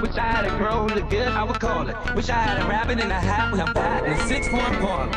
Wish 0.06 0.18
I 0.18 0.30
had 0.38 0.46
a 0.46 0.54
girl 0.60 0.88
who 0.88 0.94
looked 0.94 1.10
good, 1.10 1.28
I 1.28 1.44
would 1.44 1.60
call 1.60 1.90
it. 1.90 1.96
Wish 2.14 2.30
I 2.30 2.38
had 2.38 2.62
a 2.62 2.70
rabbit 2.70 3.00
in 3.00 3.10
a 3.10 3.20
hat 3.20 3.52
with 3.52 3.60
a 3.60 3.74
bat 3.74 4.06
and 4.06 4.14
a 4.14 4.28
six 4.28 4.48
form 4.48 4.78
parlor. 4.78 5.10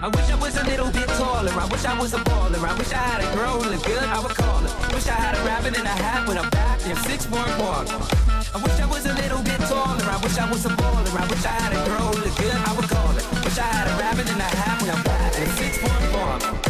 I 0.00 0.06
wish 0.06 0.30
I 0.30 0.38
was 0.38 0.56
a 0.56 0.64
little 0.70 0.90
bit 0.92 1.08
taller. 1.18 1.50
I 1.50 1.66
wish 1.66 1.84
I 1.84 1.98
was 1.98 2.14
a 2.14 2.18
baller. 2.18 2.62
I 2.62 2.78
wish 2.78 2.92
I 2.92 3.02
had 3.10 3.20
a 3.26 3.34
girl 3.34 3.60
who 3.60 3.70
looked 3.70 3.86
good. 3.86 4.04
I 4.04 4.20
would 4.22 4.36
call 4.36 4.62
her. 4.62 4.94
Wish 4.94 5.08
I 5.08 5.18
had 5.18 5.34
a 5.34 5.42
rabbit 5.42 5.76
in 5.76 5.84
a 5.84 5.96
hat 6.04 6.28
with 6.28 6.38
a 6.38 6.48
back 6.50 6.78
and 6.86 6.96
six 7.10 7.28
more 7.28 7.42
baller. 7.58 7.90
I 8.54 8.62
wish 8.62 8.78
I 8.78 8.86
was 8.86 9.04
a 9.04 9.14
little 9.14 9.42
bit 9.42 9.58
taller. 9.66 10.06
I 10.06 10.18
wish 10.22 10.38
I 10.38 10.48
was 10.48 10.64
a 10.64 10.70
baller. 10.78 11.10
I 11.10 11.26
wish 11.26 11.44
I 11.44 11.54
had 11.58 11.72
a 11.74 11.80
girl 11.90 12.14
who 12.14 12.22
looked 12.22 12.38
good. 12.38 12.54
I 12.54 12.72
would 12.76 12.88
call 12.88 13.10
her. 13.10 13.24
Wish 13.42 13.58
I 13.58 13.66
had 13.66 13.86
a 13.90 13.94
rabbit 13.98 14.30
in 14.30 14.38
a 14.38 14.50
hat 14.62 14.80
with 14.80 14.94
a 14.94 14.98
back 15.02 15.34
and 15.42 15.50
six 15.58 15.82
more 15.82 16.00
baller. 16.14 16.69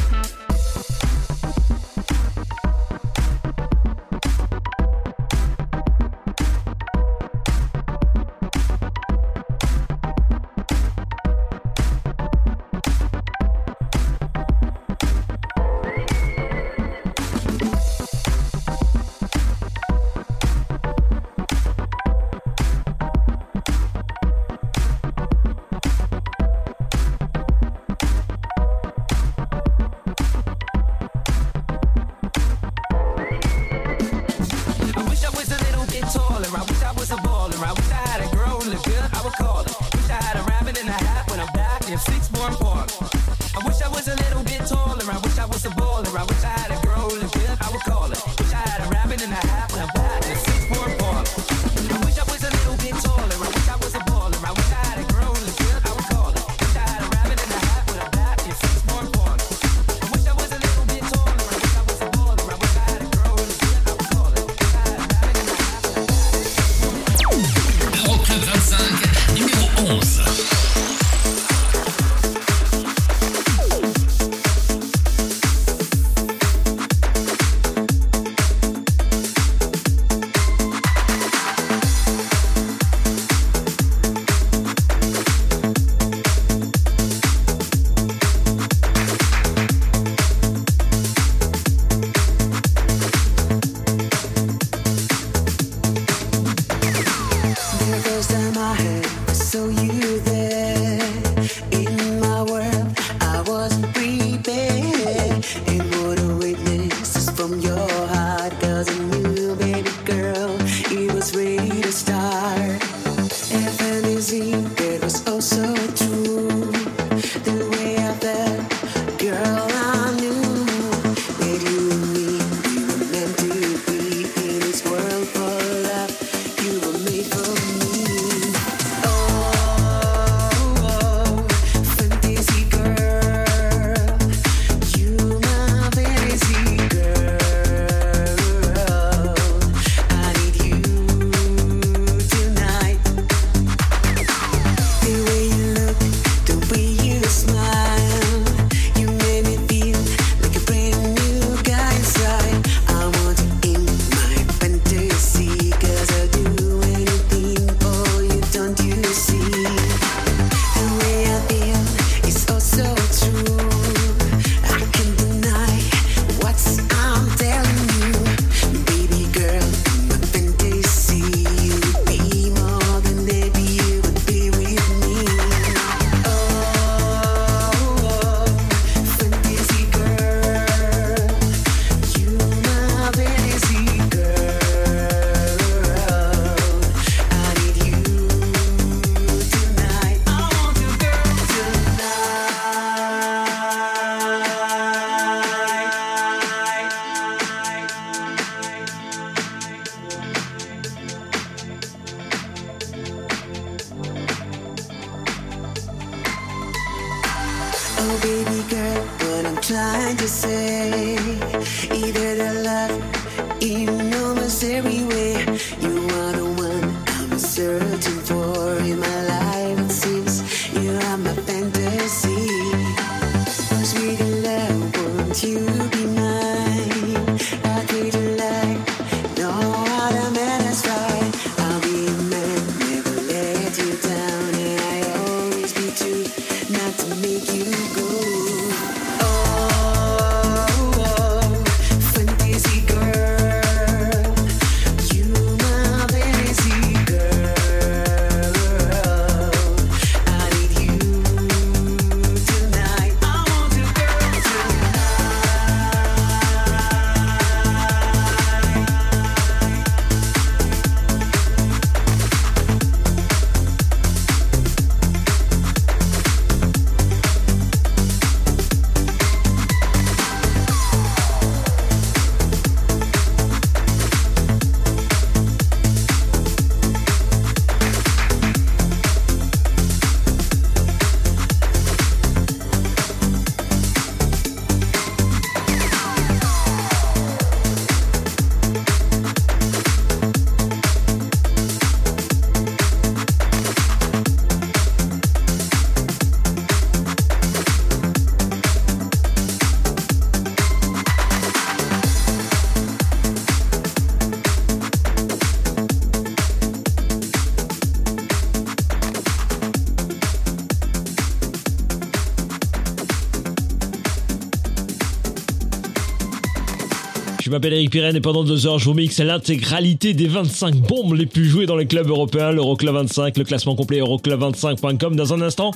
M'appelle 317.61 317.75
Eric 317.75 317.91
Pirenne 317.91 318.17
et 318.17 318.23
pendant 318.23 318.43
deux 318.43 318.67
heures, 318.67 318.79
je 318.79 318.87
vous 318.87 318.95
mixe 318.95 319.19
l'intégralité 319.19 320.15
des 320.15 320.29
25 320.29 320.77
bombes 320.77 321.13
les 321.13 321.27
plus 321.27 321.45
jouées 321.45 321.67
dans 321.67 321.77
les 321.77 321.85
clubs 321.85 322.09
européens, 322.09 322.53
l'Euroclub 322.53 322.95
25, 322.95 323.37
le 323.37 323.45
classement 323.45 323.77
complet 323.77 324.01
euroclub25.com. 324.01 325.15
Dans 325.15 325.35
un 325.35 325.43
instant, 325.43 325.73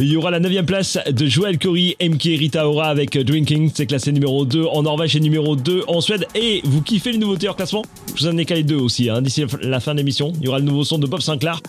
il 0.00 0.10
y 0.10 0.16
aura 0.16 0.32
la 0.32 0.40
9 0.40 0.64
place 0.64 0.98
de 1.08 1.26
Joël 1.26 1.56
Corey, 1.60 1.94
MK 2.02 2.22
Rita 2.22 2.68
Ora 2.68 2.86
avec 2.86 3.16
Drinking, 3.16 3.70
c'est 3.72 3.86
classé 3.86 4.10
numéro 4.10 4.44
2 4.46 4.64
en 4.64 4.82
Norvège 4.82 5.14
et 5.14 5.20
numéro 5.20 5.54
2 5.54 5.84
en 5.86 6.00
Suède. 6.00 6.26
Et 6.34 6.60
vous 6.64 6.82
kiffez 6.82 7.12
les 7.12 7.18
nouveautés 7.18 7.48
hors 7.48 7.54
classement? 7.54 7.84
Je 8.16 8.24
vous 8.24 8.34
en 8.34 8.36
ai 8.36 8.44
calé 8.44 8.64
deux 8.64 8.74
aussi, 8.74 9.08
hein. 9.08 9.22
d'ici 9.22 9.44
la 9.62 9.78
fin 9.78 9.92
de 9.92 9.98
l'émission. 9.98 10.32
Il 10.40 10.46
y 10.46 10.48
aura 10.48 10.58
le 10.58 10.64
nouveau 10.64 10.82
son 10.82 10.98
de 10.98 11.06
Bob 11.06 11.20
Sinclair 11.20 11.60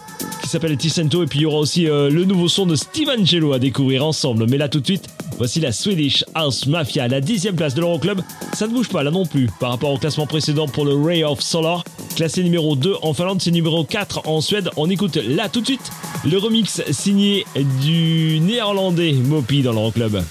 qui 0.41 0.49
s'appelle 0.49 0.75
Ticento 0.77 1.21
et 1.21 1.27
puis 1.27 1.39
il 1.39 1.41
y 1.43 1.45
aura 1.45 1.59
aussi 1.59 1.87
euh, 1.87 2.09
le 2.09 2.25
nouveau 2.25 2.47
son 2.47 2.65
de 2.65 2.75
Steve 2.75 3.09
Angelo 3.09 3.53
à 3.53 3.59
découvrir 3.59 4.03
ensemble. 4.03 4.47
Mais 4.49 4.57
là 4.57 4.67
tout 4.67 4.79
de 4.79 4.85
suite, 4.85 5.07
voici 5.39 5.61
la 5.61 5.71
Swedish 5.71 6.23
House 6.35 6.67
Mafia, 6.67 7.07
la 7.07 7.21
dixième 7.21 7.55
place 7.55 7.73
de 7.73 7.79
l'Euroclub. 7.79 8.21
Ça 8.53 8.67
ne 8.67 8.73
bouge 8.73 8.89
pas 8.89 9.03
là 9.03 9.09
non 9.09 9.25
plus 9.25 9.49
par 9.59 9.71
rapport 9.71 9.91
au 9.91 9.97
classement 9.97 10.27
précédent 10.27 10.67
pour 10.67 10.85
le 10.85 10.93
Ray 10.93 11.23
of 11.23 11.39
Solar. 11.39 11.83
Classé 12.15 12.43
numéro 12.43 12.75
2 12.75 12.95
en 13.01 13.13
Finlande, 13.13 13.41
c'est 13.41 13.51
numéro 13.51 13.85
4 13.85 14.27
en 14.27 14.41
Suède. 14.41 14.69
On 14.75 14.89
écoute 14.89 15.15
là 15.15 15.47
tout 15.49 15.61
de 15.61 15.65
suite 15.65 15.91
le 16.25 16.37
remix 16.37 16.83
signé 16.91 17.45
du 17.81 18.39
néerlandais 18.41 19.13
Mopi 19.13 19.61
dans 19.63 19.71
l'Euroclub. 19.71 20.21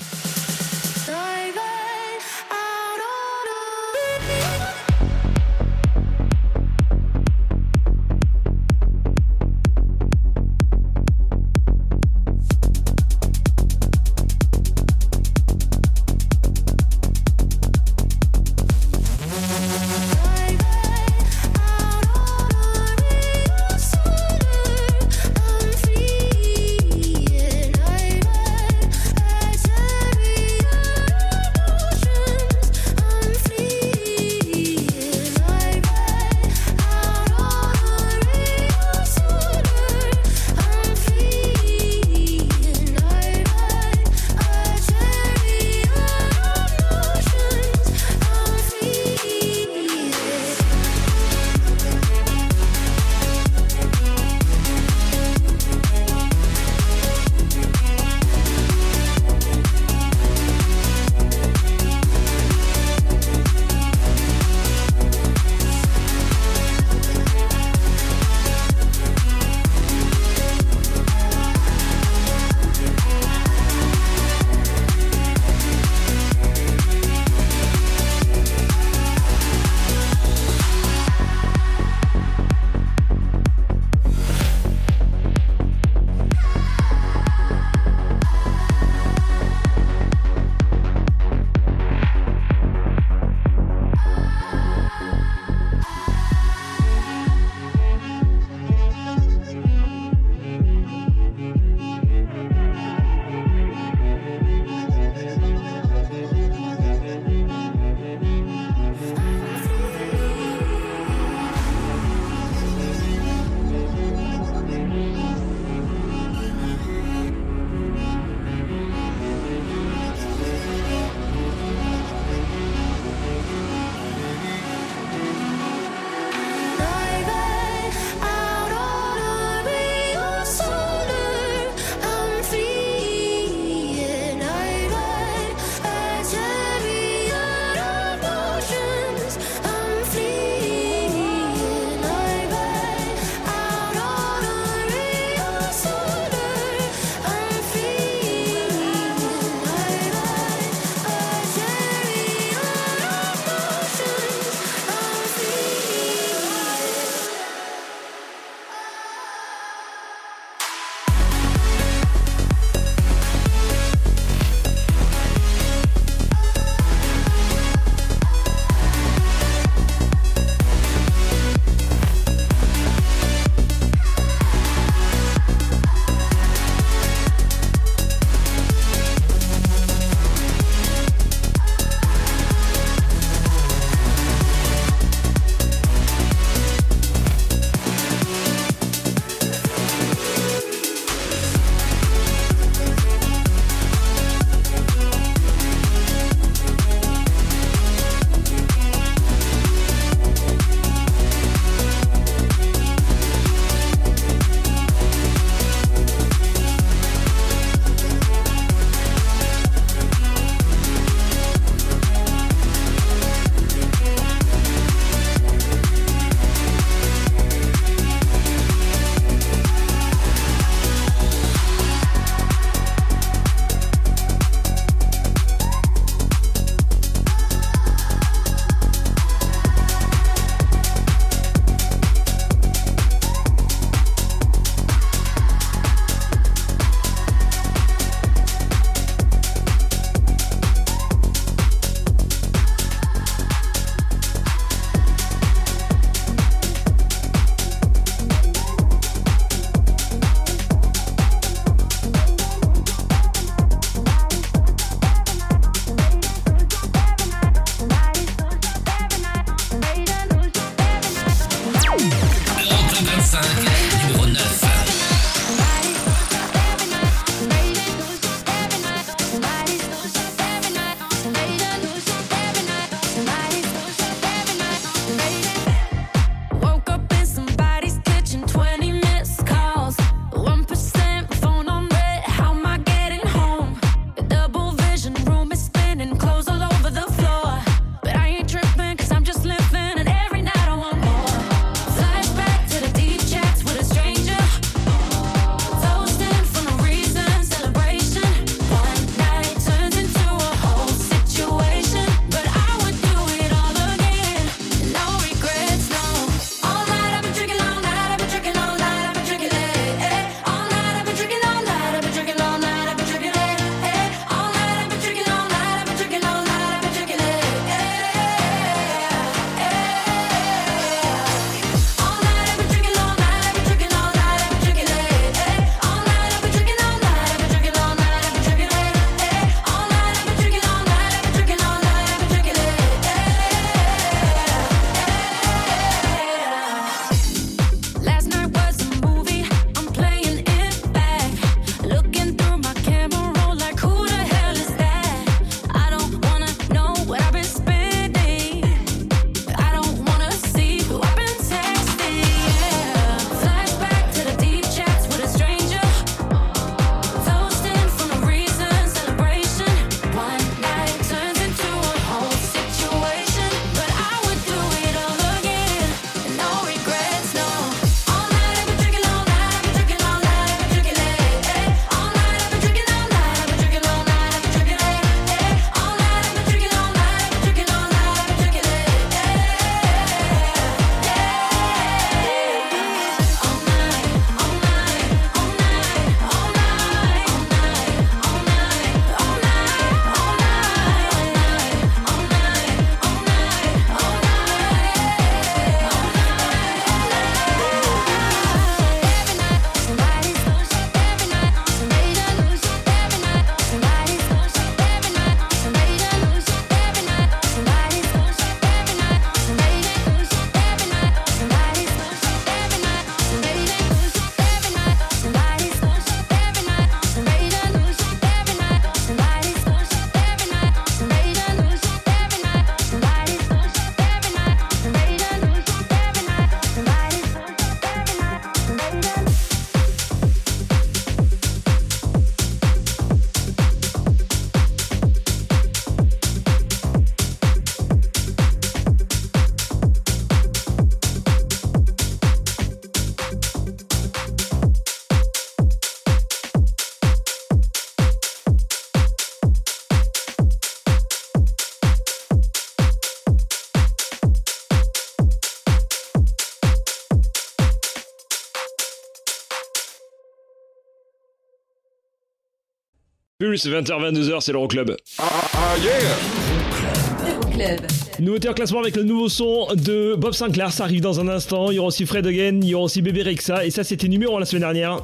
Pulse 463.58 463.66
20h-22h, 463.66 464.40
c'est 464.40 464.52
l'Euroclub. 464.52 464.96
Ah, 465.18 465.24
ah 465.54 465.74
yeah! 465.82 467.76
Nouveauté 468.20 468.48
en 468.48 468.54
classement 468.54 468.80
avec 468.80 468.94
le 468.94 469.02
nouveau 469.02 469.28
son 469.28 469.66
de 469.74 470.14
Bob 470.16 470.32
Sinclair, 470.32 470.72
ça 470.72 470.84
arrive 470.84 471.00
dans 471.00 471.18
un 471.18 471.26
instant. 471.28 471.70
Il 471.70 471.76
y 471.76 471.78
aura 471.80 471.88
aussi 471.88 472.06
Fred 472.06 472.26
Again, 472.26 472.60
il 472.62 472.68
y 472.68 472.74
aura 472.74 472.84
aussi 472.84 473.02
Bébé 473.02 473.22
Rexa, 473.22 473.64
et 473.64 473.70
ça 473.70 473.82
c'était 473.82 474.06
numéro 474.06 474.36
1 474.36 474.40
la 474.40 474.46
semaine 474.46 474.62
dernière. 474.62 475.02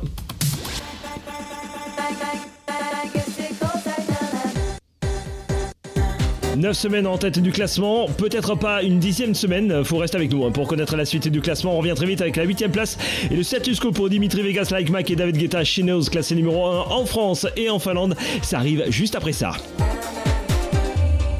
Neuf 6.64 6.78
semaines 6.78 7.06
en 7.06 7.18
tête 7.18 7.38
du 7.40 7.52
classement, 7.52 8.08
peut-être 8.08 8.54
pas 8.54 8.82
une 8.82 8.98
dixième 8.98 9.34
semaine, 9.34 9.84
faut 9.84 9.98
rester 9.98 10.16
avec 10.16 10.32
nous 10.32 10.46
hein, 10.46 10.50
pour 10.50 10.66
connaître 10.66 10.96
la 10.96 11.04
suite 11.04 11.28
du 11.28 11.42
classement. 11.42 11.74
On 11.74 11.78
revient 11.80 11.92
très 11.94 12.06
vite 12.06 12.22
avec 12.22 12.36
la 12.36 12.44
huitième 12.44 12.70
place 12.70 12.96
et 13.30 13.36
le 13.36 13.42
status 13.42 13.78
quo 13.78 13.92
pour 13.92 14.08
Dimitri 14.08 14.40
Vegas, 14.40 14.68
Like 14.70 14.88
Mac 14.88 15.10
et 15.10 15.14
David 15.14 15.36
Guetta, 15.36 15.62
Knows, 15.62 16.04
classé 16.04 16.34
numéro 16.34 16.64
1 16.64 16.86
en 16.88 17.04
France 17.04 17.46
et 17.58 17.68
en 17.68 17.78
Finlande. 17.78 18.16
Ça 18.40 18.60
arrive 18.60 18.82
juste 18.88 19.14
après 19.14 19.34
ça. 19.34 19.52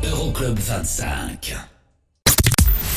Euroclub 0.07 0.59
25. 0.59 1.57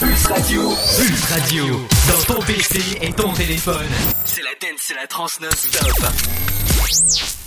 Pulse 0.01 0.25
Radio. 0.25 0.63
Pulse 0.97 1.23
Radio. 1.31 1.63
Dans 2.09 2.33
ton 2.33 2.41
PC 2.41 2.81
et 3.03 3.13
ton 3.13 3.31
téléphone. 3.31 3.87
C'est 4.25 4.41
la 4.41 4.49
dance, 4.59 4.81
c'est 4.85 4.95
la 4.95 5.07
trans 5.07 5.27
non-stop. 5.41 7.46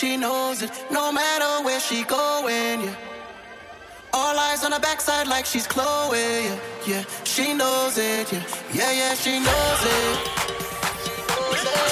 She 0.00 0.16
knows 0.16 0.62
it. 0.62 0.70
No 0.90 1.12
matter 1.12 1.62
where 1.62 1.78
she 1.78 2.04
going, 2.04 2.80
yeah. 2.80 2.94
All 4.14 4.34
eyes 4.38 4.64
on 4.64 4.72
her 4.72 4.80
backside 4.80 5.28
like 5.28 5.44
she's 5.44 5.66
Chloe, 5.66 6.16
yeah. 6.16 6.58
Yeah, 6.86 7.04
she 7.24 7.52
knows 7.52 7.98
it, 7.98 8.32
yeah. 8.32 8.42
Yeah, 8.72 8.92
yeah, 8.92 9.14
she 9.14 9.38
knows 9.40 9.82
it. 9.98 10.16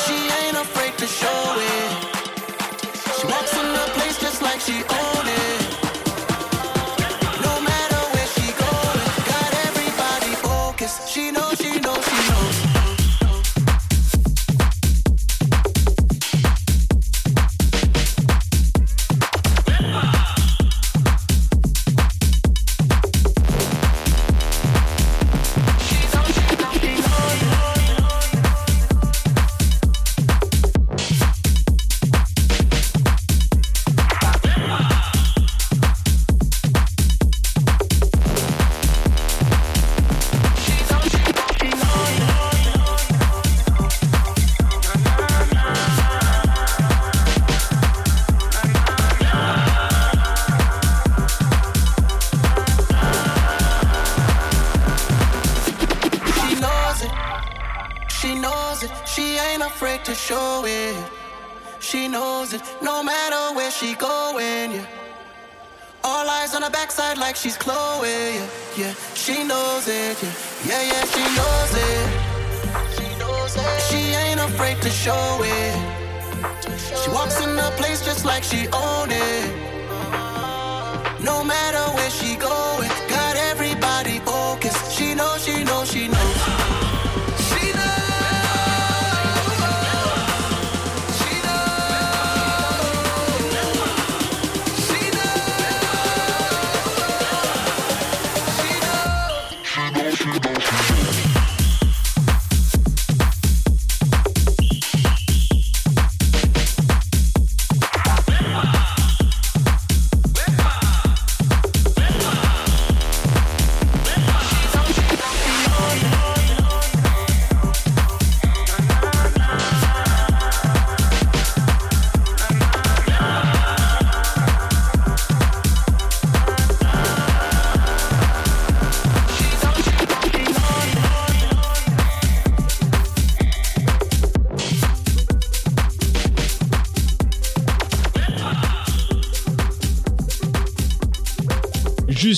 She 0.07 0.17
ain't 0.41 0.57
afraid 0.57 0.97
to 0.97 1.07
show 1.07 1.43
it. 1.59 1.91
She 3.21 3.27
walks 3.27 3.53
in 3.53 3.73
the 3.77 3.87
place 3.97 4.19
just 4.19 4.41
like 4.41 4.61
she 4.61 4.77
own 4.89 5.18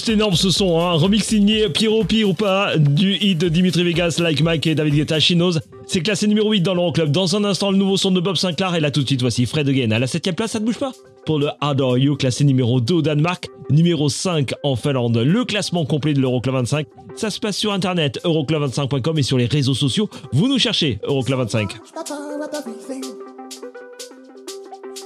Juste 0.00 0.08
énorme 0.08 0.34
ce 0.34 0.48
son, 0.48 0.80
hein. 0.80 0.92
remix 0.92 1.26
signé 1.26 1.68
Pierrot 1.68 2.04
Pire 2.04 2.30
ou 2.30 2.32
pas 2.32 2.74
du 2.78 3.16
hit 3.16 3.36
de 3.36 3.50
Dimitri 3.50 3.84
Vegas, 3.84 4.16
Like 4.18 4.40
Mike 4.40 4.66
et 4.66 4.74
David 4.74 4.94
Guetta, 4.94 5.20
She 5.20 5.32
Knows. 5.32 5.58
C'est 5.86 6.00
classé 6.00 6.26
numéro 6.26 6.50
8 6.50 6.62
dans 6.62 6.72
l'Euroclub. 6.72 7.10
Dans 7.10 7.36
un 7.36 7.44
instant, 7.44 7.70
le 7.70 7.76
nouveau 7.76 7.98
son 7.98 8.10
de 8.10 8.18
Bob 8.18 8.36
Sinclair 8.36 8.74
et 8.74 8.80
là 8.80 8.90
tout 8.90 9.02
de 9.02 9.06
suite, 9.06 9.20
voici 9.20 9.44
Fred 9.44 9.68
Again. 9.68 9.90
À 9.90 9.98
la 9.98 10.06
7ème 10.06 10.32
place, 10.32 10.52
ça 10.52 10.58
ne 10.58 10.64
bouge 10.64 10.78
pas. 10.78 10.92
Pour 11.26 11.38
le 11.38 11.50
Adore 11.60 11.98
You, 11.98 12.16
classé 12.16 12.44
numéro 12.44 12.80
2 12.80 12.94
au 12.94 13.02
Danemark, 13.02 13.48
numéro 13.68 14.08
5 14.08 14.54
en 14.62 14.74
Finlande. 14.74 15.18
Le 15.18 15.44
classement 15.44 15.84
complet 15.84 16.14
de 16.14 16.20
l'Euroclub 16.22 16.54
25, 16.54 16.86
ça 17.14 17.28
se 17.28 17.38
passe 17.38 17.58
sur 17.58 17.74
internet, 17.74 18.20
euroclub25.com 18.24 19.18
et 19.18 19.22
sur 19.22 19.36
les 19.36 19.44
réseaux 19.44 19.74
sociaux. 19.74 20.08
Vous 20.32 20.48
nous 20.48 20.58
cherchez, 20.58 20.98
Euroclub 21.02 21.40
25. 21.40 21.74
That's 21.94 22.10
all 22.10 22.40
of 22.40 22.48
everything. 22.54 23.04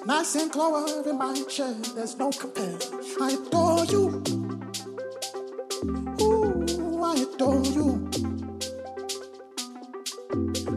Nice 0.07 0.37
and 0.37 0.53
clover 0.53 0.87
in 1.11 1.19
my 1.19 1.35
chair, 1.49 1.75
there's 1.97 2.17
no 2.17 2.31
compare. 2.31 2.79
I 3.21 3.37
adore 3.49 3.85
you. 3.87 4.23
Adore 7.35 7.65
you. 7.65 8.11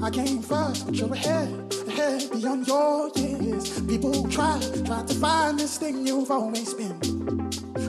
I 0.02 0.10
came 0.10 0.42
first, 0.42 0.86
but 0.86 0.96
you're 0.96 1.14
ahead, 1.14 1.50
ahead 1.88 2.30
beyond 2.32 2.68
your 2.68 3.10
years. 3.16 3.80
People 3.82 4.28
try, 4.30 4.60
try 4.86 5.04
to 5.04 5.14
find 5.16 5.60
this 5.60 5.78
thing 5.78 6.08
you've 6.08 6.32
always 6.32 6.74
been. 6.74 6.98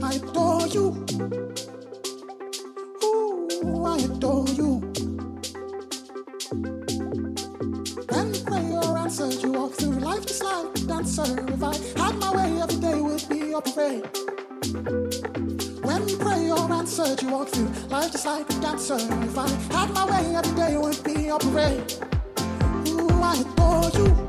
I 0.03 0.15
adore 0.15 0.67
you. 0.67 1.07
Ooh, 3.05 3.85
I 3.85 3.99
adore 3.99 4.49
you. 4.49 4.83
And 8.11 8.43
pray 8.47 8.65
your 8.69 8.99
answer. 8.99 9.31
You 9.31 9.53
walk 9.53 9.73
through 9.73 9.99
life 10.01 10.27
just 10.27 10.45
like 10.45 10.77
a 10.77 10.81
dancer. 10.81 11.47
If 11.49 11.63
I 11.63 11.75
had 12.03 12.19
my 12.19 12.37
way, 12.37 12.61
every 12.61 12.81
day 12.81 13.01
would 13.01 13.29
be 13.29 13.53
a 13.53 13.61
parade. 13.61 14.38
You 16.09 16.17
pray 16.17 16.51
or 16.51 16.73
answered, 16.73 17.21
you 17.21 17.29
walk 17.29 17.49
through 17.49 17.69
life 17.91 18.13
just 18.13 18.25
like 18.25 18.49
a 18.49 18.61
dancer. 18.61 18.97
If 18.97 19.37
I 19.37 19.47
had 19.75 19.93
my 19.93 20.07
way, 20.07 20.35
every 20.35 20.57
day 20.57 20.77
would 20.79 21.05
be 21.05 21.29
a 21.29 21.37
parade. 21.39 21.93
Ooh, 22.89 23.21
I 23.21 23.37
adore 23.37 23.91
you. 24.01 24.28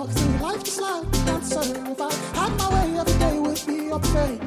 Walk 0.00 0.10
through 0.10 0.38
life 0.38 0.64
just 0.64 0.80
like 0.80 1.06
a 1.06 1.24
dancer. 1.26 1.60
If 1.60 2.00
I 2.00 2.12
had 2.34 2.56
my 2.56 2.68
way, 2.72 2.98
every 2.98 3.18
day 3.18 3.38
would 3.38 3.62
be 3.66 3.90
a 3.90 3.98
parade. 3.98 4.40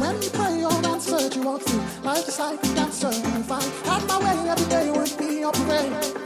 When 0.00 0.22
you 0.22 0.30
pray 0.30 0.64
or 0.64 0.86
answered, 0.92 1.34
you 1.36 1.42
walk 1.42 1.60
through 1.62 1.82
life 2.02 2.24
just 2.24 2.40
like 2.40 2.64
a 2.64 2.74
dancer. 2.74 3.10
If 3.10 3.52
I 3.52 3.62
had 3.84 4.06
my 4.08 4.18
way, 4.18 4.48
every 4.48 4.66
day 4.66 4.90
would 4.90 5.18
be 5.18 5.42
a 5.42 5.52
parade. 5.52 6.25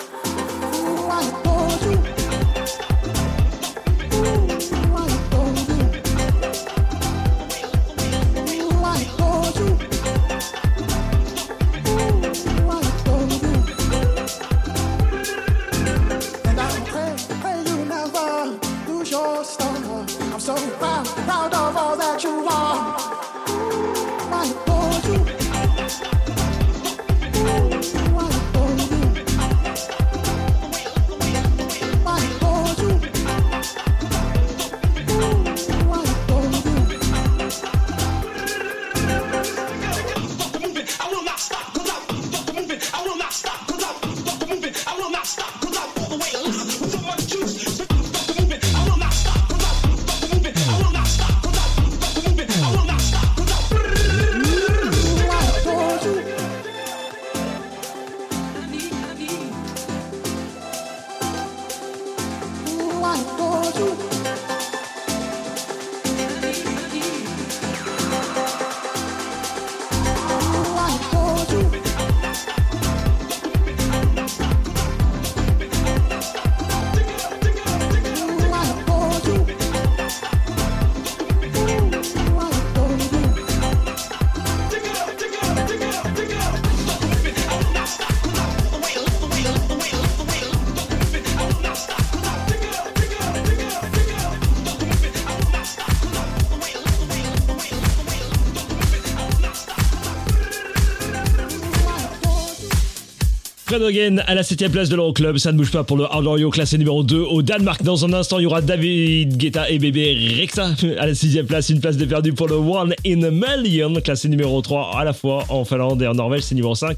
Fred 103.71 103.83
Hogan 103.83 104.25
à 104.27 104.35
la 104.35 104.43
7 104.43 104.69
place 104.73 104.89
de 104.89 104.97
l'Euroclub, 104.97 105.39
ça 105.39 105.53
ne 105.53 105.57
bouge 105.57 105.71
pas 105.71 105.85
pour 105.85 105.97
le 105.97 106.03
Hard 106.03 106.27
Oreo 106.27 106.51
classé 106.51 106.77
numéro 106.77 107.05
2 107.05 107.21
au 107.21 107.41
Danemark. 107.41 107.85
Dans 107.85 108.05
un 108.05 108.13
instant, 108.13 108.41
il 108.41 108.43
y 108.43 108.47
aura 108.47 108.63
David 108.63 109.37
Guetta 109.37 109.71
et 109.71 109.79
bébé 109.79 110.41
Rexa 110.41 110.73
à 110.99 111.07
la 111.07 111.15
6 111.15 111.45
place, 111.47 111.69
une 111.69 111.79
place 111.79 111.97
de 111.97 112.05
perdu 112.05 112.33
pour 112.33 112.49
le 112.49 112.57
One 112.57 112.93
in 113.07 113.23
a 113.23 113.31
Million, 113.31 113.95
classé 114.01 114.29
numéro 114.29 114.61
3 114.61 114.99
à 114.99 115.05
la 115.05 115.13
fois 115.13 115.45
en 115.51 115.65
Finlande 115.65 116.03
et 116.03 116.09
en 116.09 116.15
Norvège, 116.15 116.43
c'est 116.43 116.57
numéro 116.57 116.75
5 116.75 116.97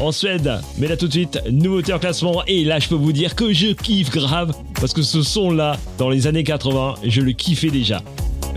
en 0.00 0.12
Suède. 0.12 0.50
Mais 0.78 0.88
là 0.88 0.96
tout 0.96 1.08
de 1.08 1.12
suite, 1.12 1.42
nouveauté 1.50 1.92
en 1.92 1.98
classement 1.98 2.42
et 2.46 2.64
là 2.64 2.78
je 2.78 2.88
peux 2.88 2.94
vous 2.94 3.12
dire 3.12 3.34
que 3.34 3.52
je 3.52 3.74
kiffe 3.74 4.08
grave 4.08 4.54
parce 4.80 4.94
que 4.94 5.02
ce 5.02 5.20
son 5.20 5.50
là, 5.50 5.76
dans 5.98 6.08
les 6.08 6.26
années 6.26 6.42
80, 6.42 6.94
je 7.06 7.20
le 7.20 7.32
kiffais 7.32 7.68
déjà. 7.68 8.00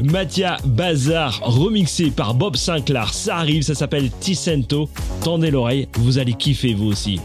Mathia 0.01 0.55
Bazar 0.63 1.41
remixé 1.43 2.11
par 2.11 2.33
Bob 2.33 2.55
Sinclair, 2.55 3.13
ça 3.13 3.35
arrive, 3.35 3.63
ça 3.63 3.75
s'appelle 3.75 4.09
Ticento. 4.21 4.87
Tendez 5.21 5.51
l'oreille, 5.51 5.89
vous 5.97 6.17
allez 6.17 6.33
kiffer 6.33 6.73
vous 6.73 6.87
aussi. 6.87 7.19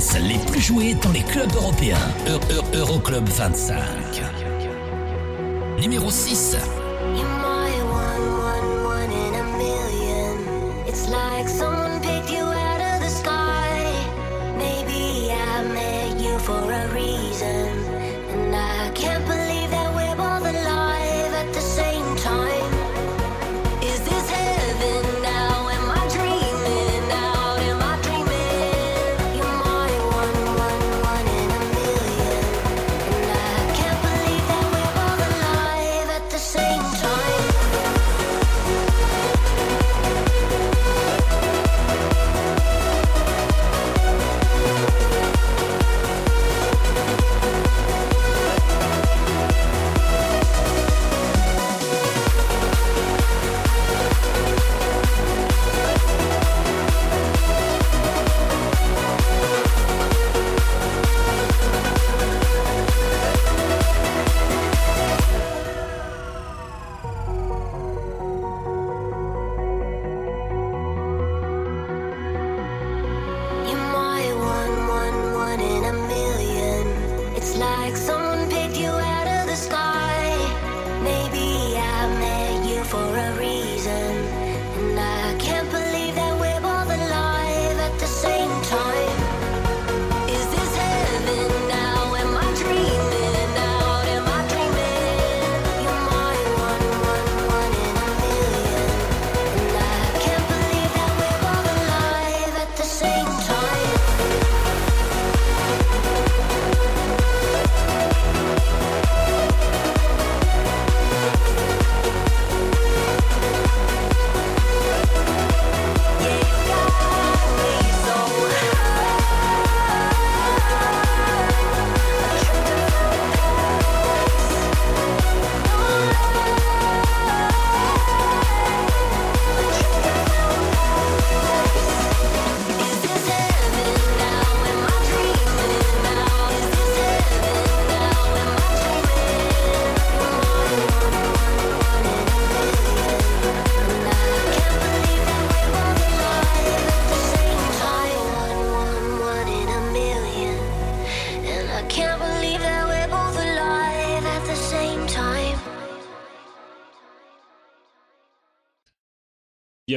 Les 0.00 0.38
plus 0.50 0.60
joués 0.62 0.94
dans 0.94 1.12
les 1.12 1.20
clubs 1.22 1.52
européens. 1.56 1.98
Eu- 2.26 2.54
Eu- 2.54 2.78
Euroclub 2.78 3.28
25. 3.28 3.76
Numéro 5.78 6.10
6. 6.10 6.56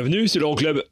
Bienvenue, 0.04 0.28
c'est 0.28 0.40
l'Euroclub. 0.40 0.84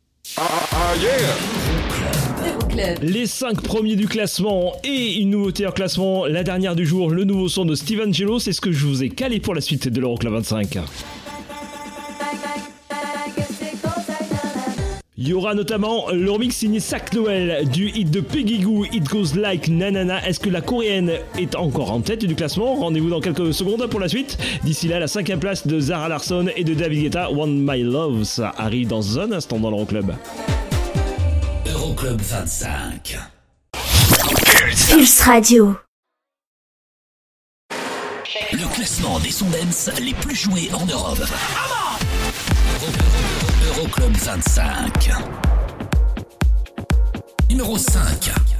Les 3.01 3.25
5 3.25 3.61
premiers 3.61 3.97
du 3.97 4.07
classement 4.07 4.73
et 4.85 5.19
une 5.19 5.31
nouveauté 5.31 5.67
en 5.67 5.73
classement, 5.73 6.25
la 6.27 6.43
dernière 6.43 6.77
du 6.77 6.85
jour, 6.85 7.09
le 7.09 7.25
nouveau 7.25 7.49
son 7.49 7.65
de 7.65 7.75
Steven 7.75 8.13
Gelo, 8.13 8.39
c'est 8.39 8.53
ce 8.53 8.61
que 8.61 8.71
je 8.71 8.85
vous 8.85 9.03
ai 9.03 9.09
calé 9.09 9.41
pour 9.41 9.53
la 9.53 9.59
suite 9.59 9.89
de 9.89 9.99
l'Euroclub 9.99 10.31
25. 10.31 10.77
Y 15.31 15.33
aura 15.33 15.53
notamment 15.53 16.11
le 16.11 16.29
remix 16.29 16.53
signé 16.57 16.81
Sac 16.81 17.13
Noël 17.13 17.65
du 17.69 17.87
hit 17.87 18.11
de 18.11 18.19
Peggy 18.19 18.59
Goo, 18.59 18.83
It 18.83 19.05
Goes 19.05 19.33
Like 19.35 19.69
Nanana. 19.69 20.27
Est-ce 20.27 20.41
que 20.41 20.49
la 20.49 20.59
coréenne 20.59 21.13
est 21.37 21.55
encore 21.55 21.91
en 21.91 22.01
tête 22.01 22.25
du 22.25 22.35
classement? 22.35 22.75
Rendez-vous 22.75 23.09
dans 23.09 23.21
quelques 23.21 23.53
secondes 23.53 23.87
pour 23.87 24.01
la 24.01 24.09
suite. 24.09 24.37
D'ici 24.65 24.89
là, 24.89 24.99
la 24.99 25.07
cinquième 25.07 25.39
place 25.39 25.65
de 25.65 25.79
Zara 25.79 26.09
Larson 26.09 26.47
et 26.57 26.65
de 26.65 26.73
David 26.73 27.03
Guetta, 27.03 27.31
One 27.31 27.65
My 27.65 27.81
Love. 27.81 28.25
Ça 28.25 28.53
arrive 28.57 28.89
dans 28.89 29.19
un 29.19 29.31
instant 29.31 29.57
dans 29.57 29.69
l'Euroclub. 29.69 30.11
Euroclub 31.73 32.19
25. 32.19 33.17
Pulse 34.89 35.21
Radio. 35.21 35.77
Le 38.51 38.75
classement 38.75 39.17
des 39.19 39.31
sons 39.31 39.49
dance 39.49 39.89
les 40.01 40.13
plus 40.13 40.35
joués 40.35 40.69
en 40.73 40.85
Europe. 40.85 41.23
Euroclub 43.81 44.15
25. 44.15 45.11
Numéro 47.49 47.77
5. 47.79 48.50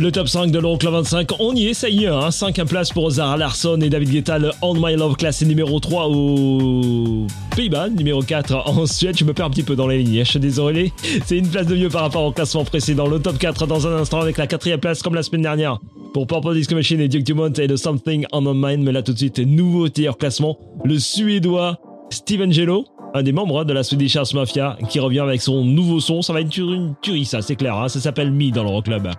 Le 0.00 0.10
top 0.10 0.28
5 0.28 0.50
de 0.50 0.58
l'Euroclub 0.58 0.94
25, 0.94 1.28
on 1.40 1.54
y 1.54 1.66
est, 1.66 1.74
ça 1.74 1.90
y 1.90 2.04
est, 2.04 2.06
hein, 2.06 2.30
5 2.30 2.64
places 2.64 2.88
pour 2.88 3.10
Zara 3.10 3.36
Larsson 3.36 3.78
et 3.82 3.90
David 3.90 4.08
Guetta, 4.08 4.38
le 4.38 4.50
On 4.62 4.72
My 4.72 4.96
Love 4.96 5.14
classé 5.16 5.44
numéro 5.44 5.78
3 5.78 6.06
au 6.08 7.26
Pays-Bas, 7.54 7.90
numéro 7.90 8.22
4 8.22 8.66
en 8.66 8.86
Suède, 8.86 9.18
je 9.18 9.26
me 9.26 9.34
perds 9.34 9.44
un 9.44 9.50
petit 9.50 9.62
peu 9.62 9.76
dans 9.76 9.86
les 9.86 9.98
lignes, 10.02 10.24
je 10.24 10.30
suis 10.30 10.40
désolé, 10.40 10.94
c'est 11.26 11.36
une 11.36 11.48
place 11.48 11.66
de 11.66 11.76
mieux 11.76 11.90
par 11.90 12.00
rapport 12.00 12.24
au 12.24 12.32
classement 12.32 12.64
précédent. 12.64 13.08
Le 13.08 13.20
top 13.20 13.36
4 13.36 13.66
dans 13.66 13.86
un 13.86 13.98
instant 13.98 14.22
avec 14.22 14.38
la 14.38 14.46
quatrième 14.46 14.80
place 14.80 15.02
comme 15.02 15.14
la 15.14 15.22
semaine 15.22 15.42
dernière 15.42 15.78
pour 16.14 16.26
Purple 16.26 16.54
Disco 16.54 16.74
Machine 16.74 17.00
et 17.02 17.08
Duke 17.08 17.24
Dumont 17.24 17.52
et 17.52 17.68
The 17.68 17.76
Something 17.76 18.24
on 18.32 18.40
My 18.40 18.54
Mind, 18.54 18.82
mais 18.82 18.92
là 18.92 19.02
tout 19.02 19.12
de 19.12 19.18
suite, 19.18 19.38
nouveauté 19.38 20.08
hors 20.08 20.16
classement, 20.16 20.58
le 20.82 20.98
Suédois 20.98 21.78
Steven 22.08 22.50
Gelo, 22.50 22.86
un 23.12 23.22
des 23.22 23.32
membres 23.32 23.64
de 23.64 23.74
la 23.74 23.82
Swedish 23.82 24.16
House 24.16 24.32
Mafia, 24.32 24.78
qui 24.88 24.98
revient 24.98 25.20
avec 25.20 25.42
son 25.42 25.62
nouveau 25.62 26.00
son, 26.00 26.22
ça 26.22 26.32
va 26.32 26.40
être 26.40 26.56
une 26.56 26.94
tuerie 27.02 27.26
ça, 27.26 27.42
c'est 27.42 27.56
clair, 27.56 27.76
hein. 27.76 27.88
ça 27.88 28.00
s'appelle 28.00 28.30
Me 28.30 28.50
dans 28.50 28.64
le 28.64 28.80
Club. 28.80 29.10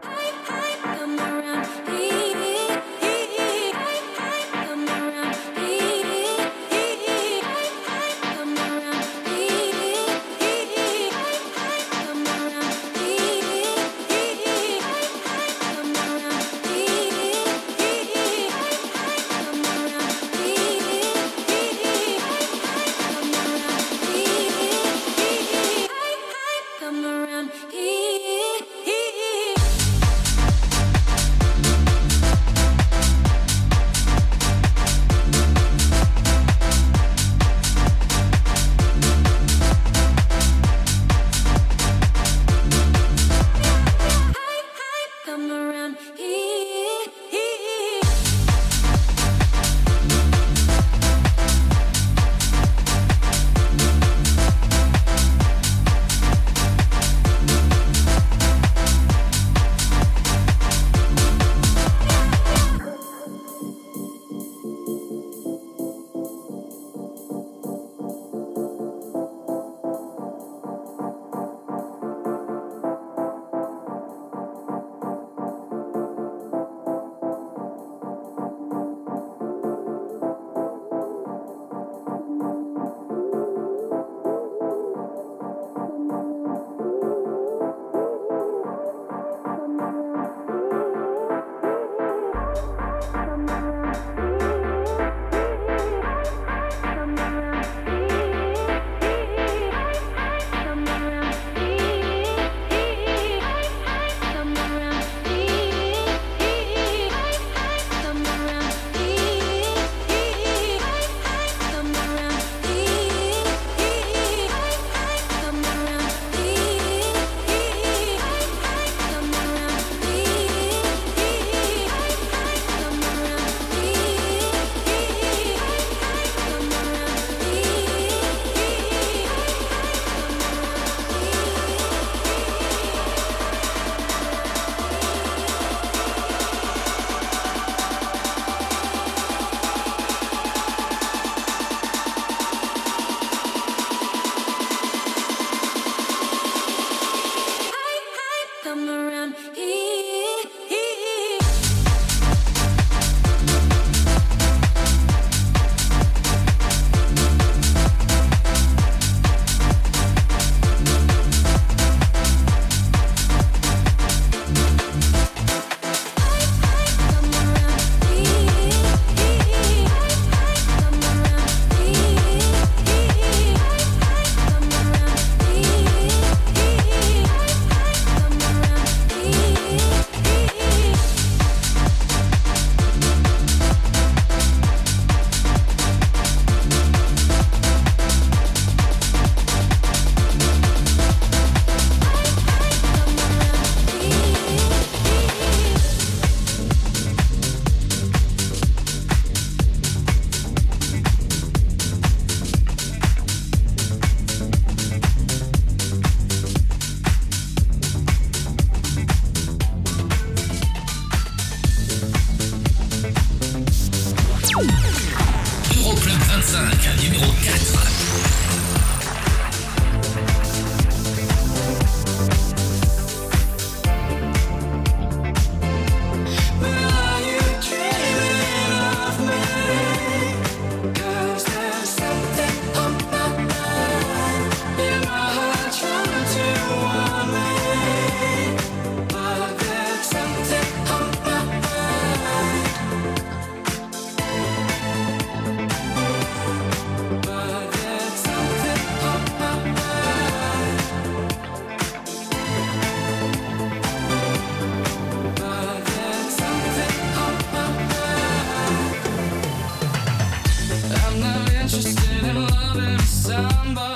somebody 263.22 263.91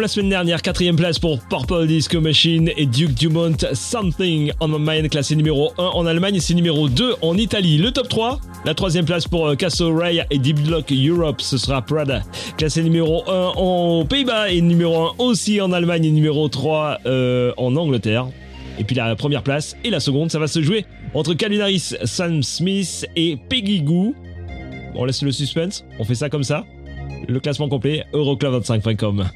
La 0.00 0.06
semaine 0.06 0.28
dernière, 0.28 0.62
quatrième 0.62 0.94
place 0.94 1.18
pour 1.18 1.40
Purple 1.40 1.86
Disco 1.88 2.20
Machine 2.20 2.70
et 2.76 2.86
Duke 2.86 3.14
Dumont 3.14 3.56
Something 3.72 4.52
on 4.60 4.68
My 4.68 4.78
Mind, 4.78 5.08
classé 5.10 5.34
numéro 5.34 5.72
1 5.76 5.82
en 5.82 6.06
Allemagne 6.06 6.36
et 6.36 6.40
c'est 6.40 6.54
numéro 6.54 6.88
2 6.88 7.16
en 7.20 7.36
Italie. 7.36 7.78
Le 7.78 7.90
top 7.90 8.08
3, 8.08 8.38
la 8.64 8.74
troisième 8.74 9.04
place 9.04 9.26
pour 9.26 9.48
euh, 9.48 9.56
Castle 9.56 9.92
Ray 9.92 10.22
et 10.30 10.38
Deep 10.38 10.60
Block 10.60 10.92
Europe, 10.92 11.40
ce 11.40 11.58
sera 11.58 11.82
Prada, 11.82 12.22
classé 12.56 12.84
numéro 12.84 13.28
1 13.28 13.54
aux 13.56 14.04
Pays-Bas 14.04 14.50
et 14.50 14.60
numéro 14.60 15.08
1 15.08 15.14
aussi 15.18 15.60
en 15.60 15.72
Allemagne 15.72 16.04
et 16.04 16.10
numéro 16.12 16.48
3 16.48 17.00
euh, 17.06 17.52
en 17.56 17.74
Angleterre. 17.74 18.28
Et 18.78 18.84
puis 18.84 18.94
la 18.94 19.16
première 19.16 19.42
place 19.42 19.74
et 19.82 19.90
la 19.90 19.98
seconde, 20.00 20.30
ça 20.30 20.38
va 20.38 20.46
se 20.46 20.62
jouer 20.62 20.86
entre 21.12 21.34
Calvin 21.34 21.60
Harris, 21.60 21.94
Sam 22.04 22.44
Smith 22.44 23.04
et 23.16 23.36
Peggy 23.48 23.82
Goo. 23.82 24.14
On 24.94 25.04
laisse 25.04 25.22
le 25.22 25.32
suspense, 25.32 25.84
on 25.98 26.04
fait 26.04 26.14
ça 26.14 26.30
comme 26.30 26.44
ça. 26.44 26.64
Le 27.26 27.40
classement 27.40 27.68
complet, 27.68 28.04
Euroclub25.com. 28.12 29.28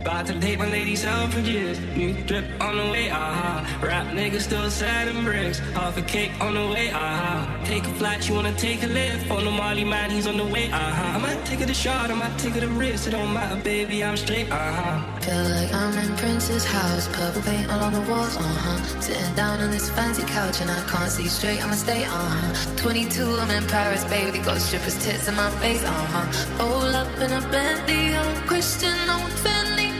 About 0.00 0.26
to 0.28 0.32
date 0.32 0.58
my 0.58 0.66
ladies 0.66 1.04
out 1.04 1.30
for 1.30 1.40
years. 1.40 1.78
New 1.94 2.14
drip 2.24 2.46
on 2.58 2.74
the 2.78 2.90
way, 2.90 3.10
aha. 3.10 3.80
Rap 3.82 4.06
niggas 4.06 4.42
still 4.48 4.64
and 4.64 5.24
bricks. 5.26 5.58
Half 5.76 5.98
a 5.98 6.02
cake 6.02 6.32
on 6.40 6.54
the 6.54 6.66
way, 6.72 6.90
aha. 6.90 7.60
Take 7.66 7.84
a 7.84 7.92
flight, 8.00 8.26
you 8.26 8.34
wanna 8.34 8.54
take 8.54 8.82
a 8.82 8.86
lift. 8.86 9.30
On 9.30 9.44
the 9.44 9.50
Molly 9.50 9.84
man, 9.84 10.10
he's 10.10 10.26
on 10.26 10.38
the 10.38 10.46
way, 10.46 10.70
aha. 10.72 11.16
I 11.16 11.18
might 11.18 11.44
take 11.44 11.60
it 11.60 11.68
a 11.68 11.74
shot, 11.74 12.10
I 12.10 12.14
might 12.14 12.38
take 12.38 12.56
it 12.56 12.62
a 12.62 12.68
risk. 12.68 13.08
It 13.08 13.10
don't 13.10 13.30
matter, 13.34 13.60
baby, 13.62 14.02
I'm 14.02 14.16
straight, 14.16 14.50
aha. 14.50 15.04
Feel 15.20 15.44
like 15.56 15.70
I'm 15.74 15.94
in 15.98 16.16
Prince's 16.16 16.64
house. 16.64 17.06
Purple 17.12 17.42
paint 17.42 17.70
all 17.70 17.80
on 17.80 17.92
the 17.92 18.00
walls, 18.10 18.38
uh 18.38 18.42
huh. 18.42 19.00
Sitting 19.02 19.34
down 19.34 19.60
on 19.60 19.70
this 19.70 19.90
fancy 19.90 20.22
couch 20.22 20.62
and 20.62 20.70
I 20.70 20.80
can't 20.88 21.10
see 21.10 21.28
straight, 21.28 21.62
I'ma 21.62 21.74
stay, 21.74 22.04
uh 22.04 22.08
huh. 22.08 22.76
22, 22.76 23.36
I'm 23.36 23.50
in 23.50 23.66
Paris, 23.68 24.04
baby. 24.04 24.38
Got 24.38 24.62
strippers' 24.62 24.96
tits 25.04 25.28
in 25.28 25.34
my 25.34 25.50
face, 25.60 25.84
uh 25.84 25.92
huh. 25.92 26.64
All 26.64 26.96
up 27.02 27.12
in 27.18 27.30
a 27.32 27.42
Bentley, 27.50 28.16
I'm 28.16 28.34
Christian, 28.48 28.96
I'm 29.06 29.28
Fendi. 29.42 29.69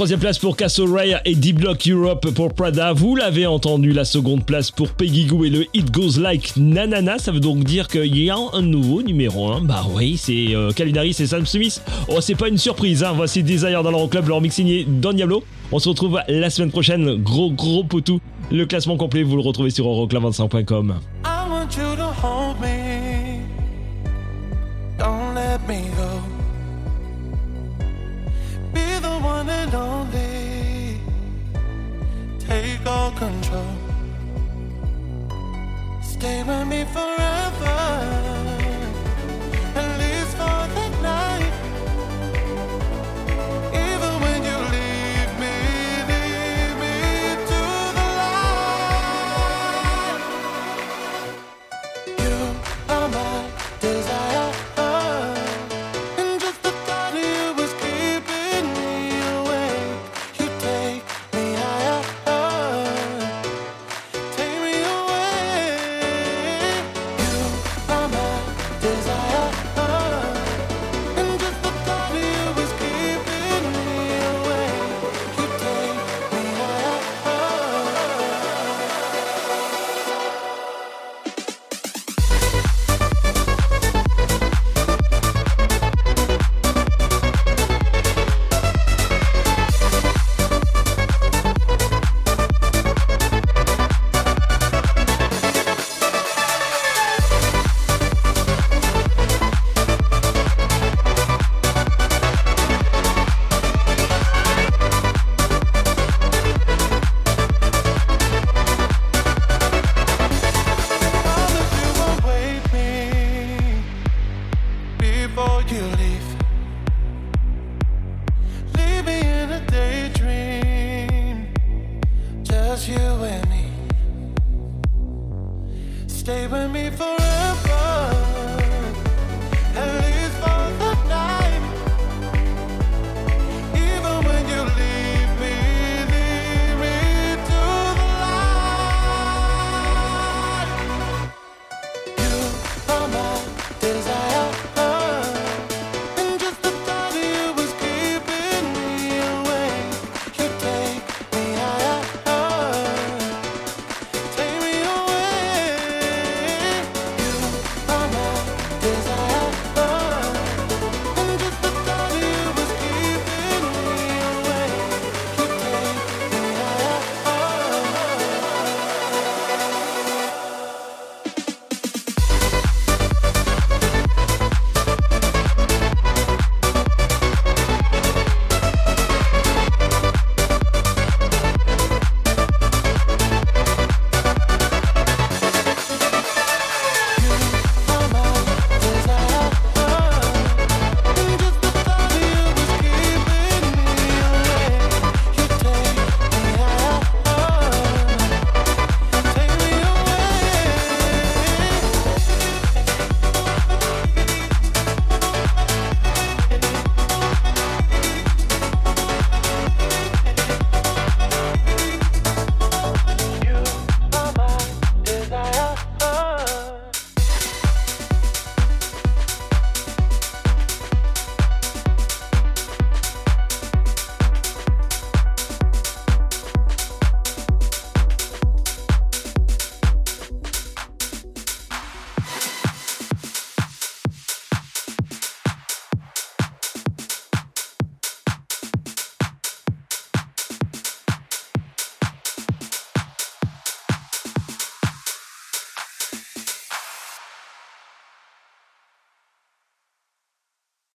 troisième 0.00 0.18
place 0.18 0.38
pour 0.38 0.56
Castle 0.56 0.90
Ray 0.90 1.14
et 1.26 1.34
D-Block 1.34 1.86
Europe 1.86 2.30
pour 2.30 2.54
Prada. 2.54 2.94
Vous 2.94 3.16
l'avez 3.16 3.46
entendu, 3.46 3.92
la 3.92 4.06
seconde 4.06 4.46
place 4.46 4.70
pour 4.70 4.88
Peggy 4.92 5.26
Goo 5.26 5.44
et 5.44 5.50
le 5.50 5.66
It 5.74 5.90
Goes 5.90 6.18
Like 6.18 6.56
Nanana. 6.56 7.18
Ça 7.18 7.32
veut 7.32 7.40
donc 7.40 7.64
dire 7.64 7.86
qu'il 7.86 8.16
y 8.16 8.30
a 8.30 8.36
un 8.54 8.62
nouveau 8.62 9.02
numéro 9.02 9.52
1. 9.52 9.60
Bah 9.60 9.84
oui, 9.94 10.16
c'est 10.16 10.56
euh, 10.56 10.72
et 10.72 11.12
Sam 11.12 11.44
Smith. 11.44 11.82
Oh, 12.08 12.22
c'est 12.22 12.34
pas 12.34 12.48
une 12.48 12.56
surprise. 12.56 13.04
Hein. 13.04 13.12
Voici 13.14 13.42
Desire 13.42 13.82
dans 13.82 13.90
l'Euroclub, 13.90 14.26
leur 14.26 14.40
mix 14.40 14.54
signé 14.54 14.86
Don 14.88 15.12
Diablo. 15.12 15.44
On 15.70 15.78
se 15.78 15.90
retrouve 15.90 16.18
la 16.28 16.48
semaine 16.48 16.70
prochaine. 16.70 17.16
Gros, 17.16 17.50
gros 17.50 17.84
potou. 17.84 18.22
Le 18.50 18.64
classement 18.64 18.96
complet, 18.96 19.22
vous 19.22 19.36
le 19.36 19.42
retrouvez 19.42 19.68
sur 19.68 19.84
euroclub25.com. 19.84 20.94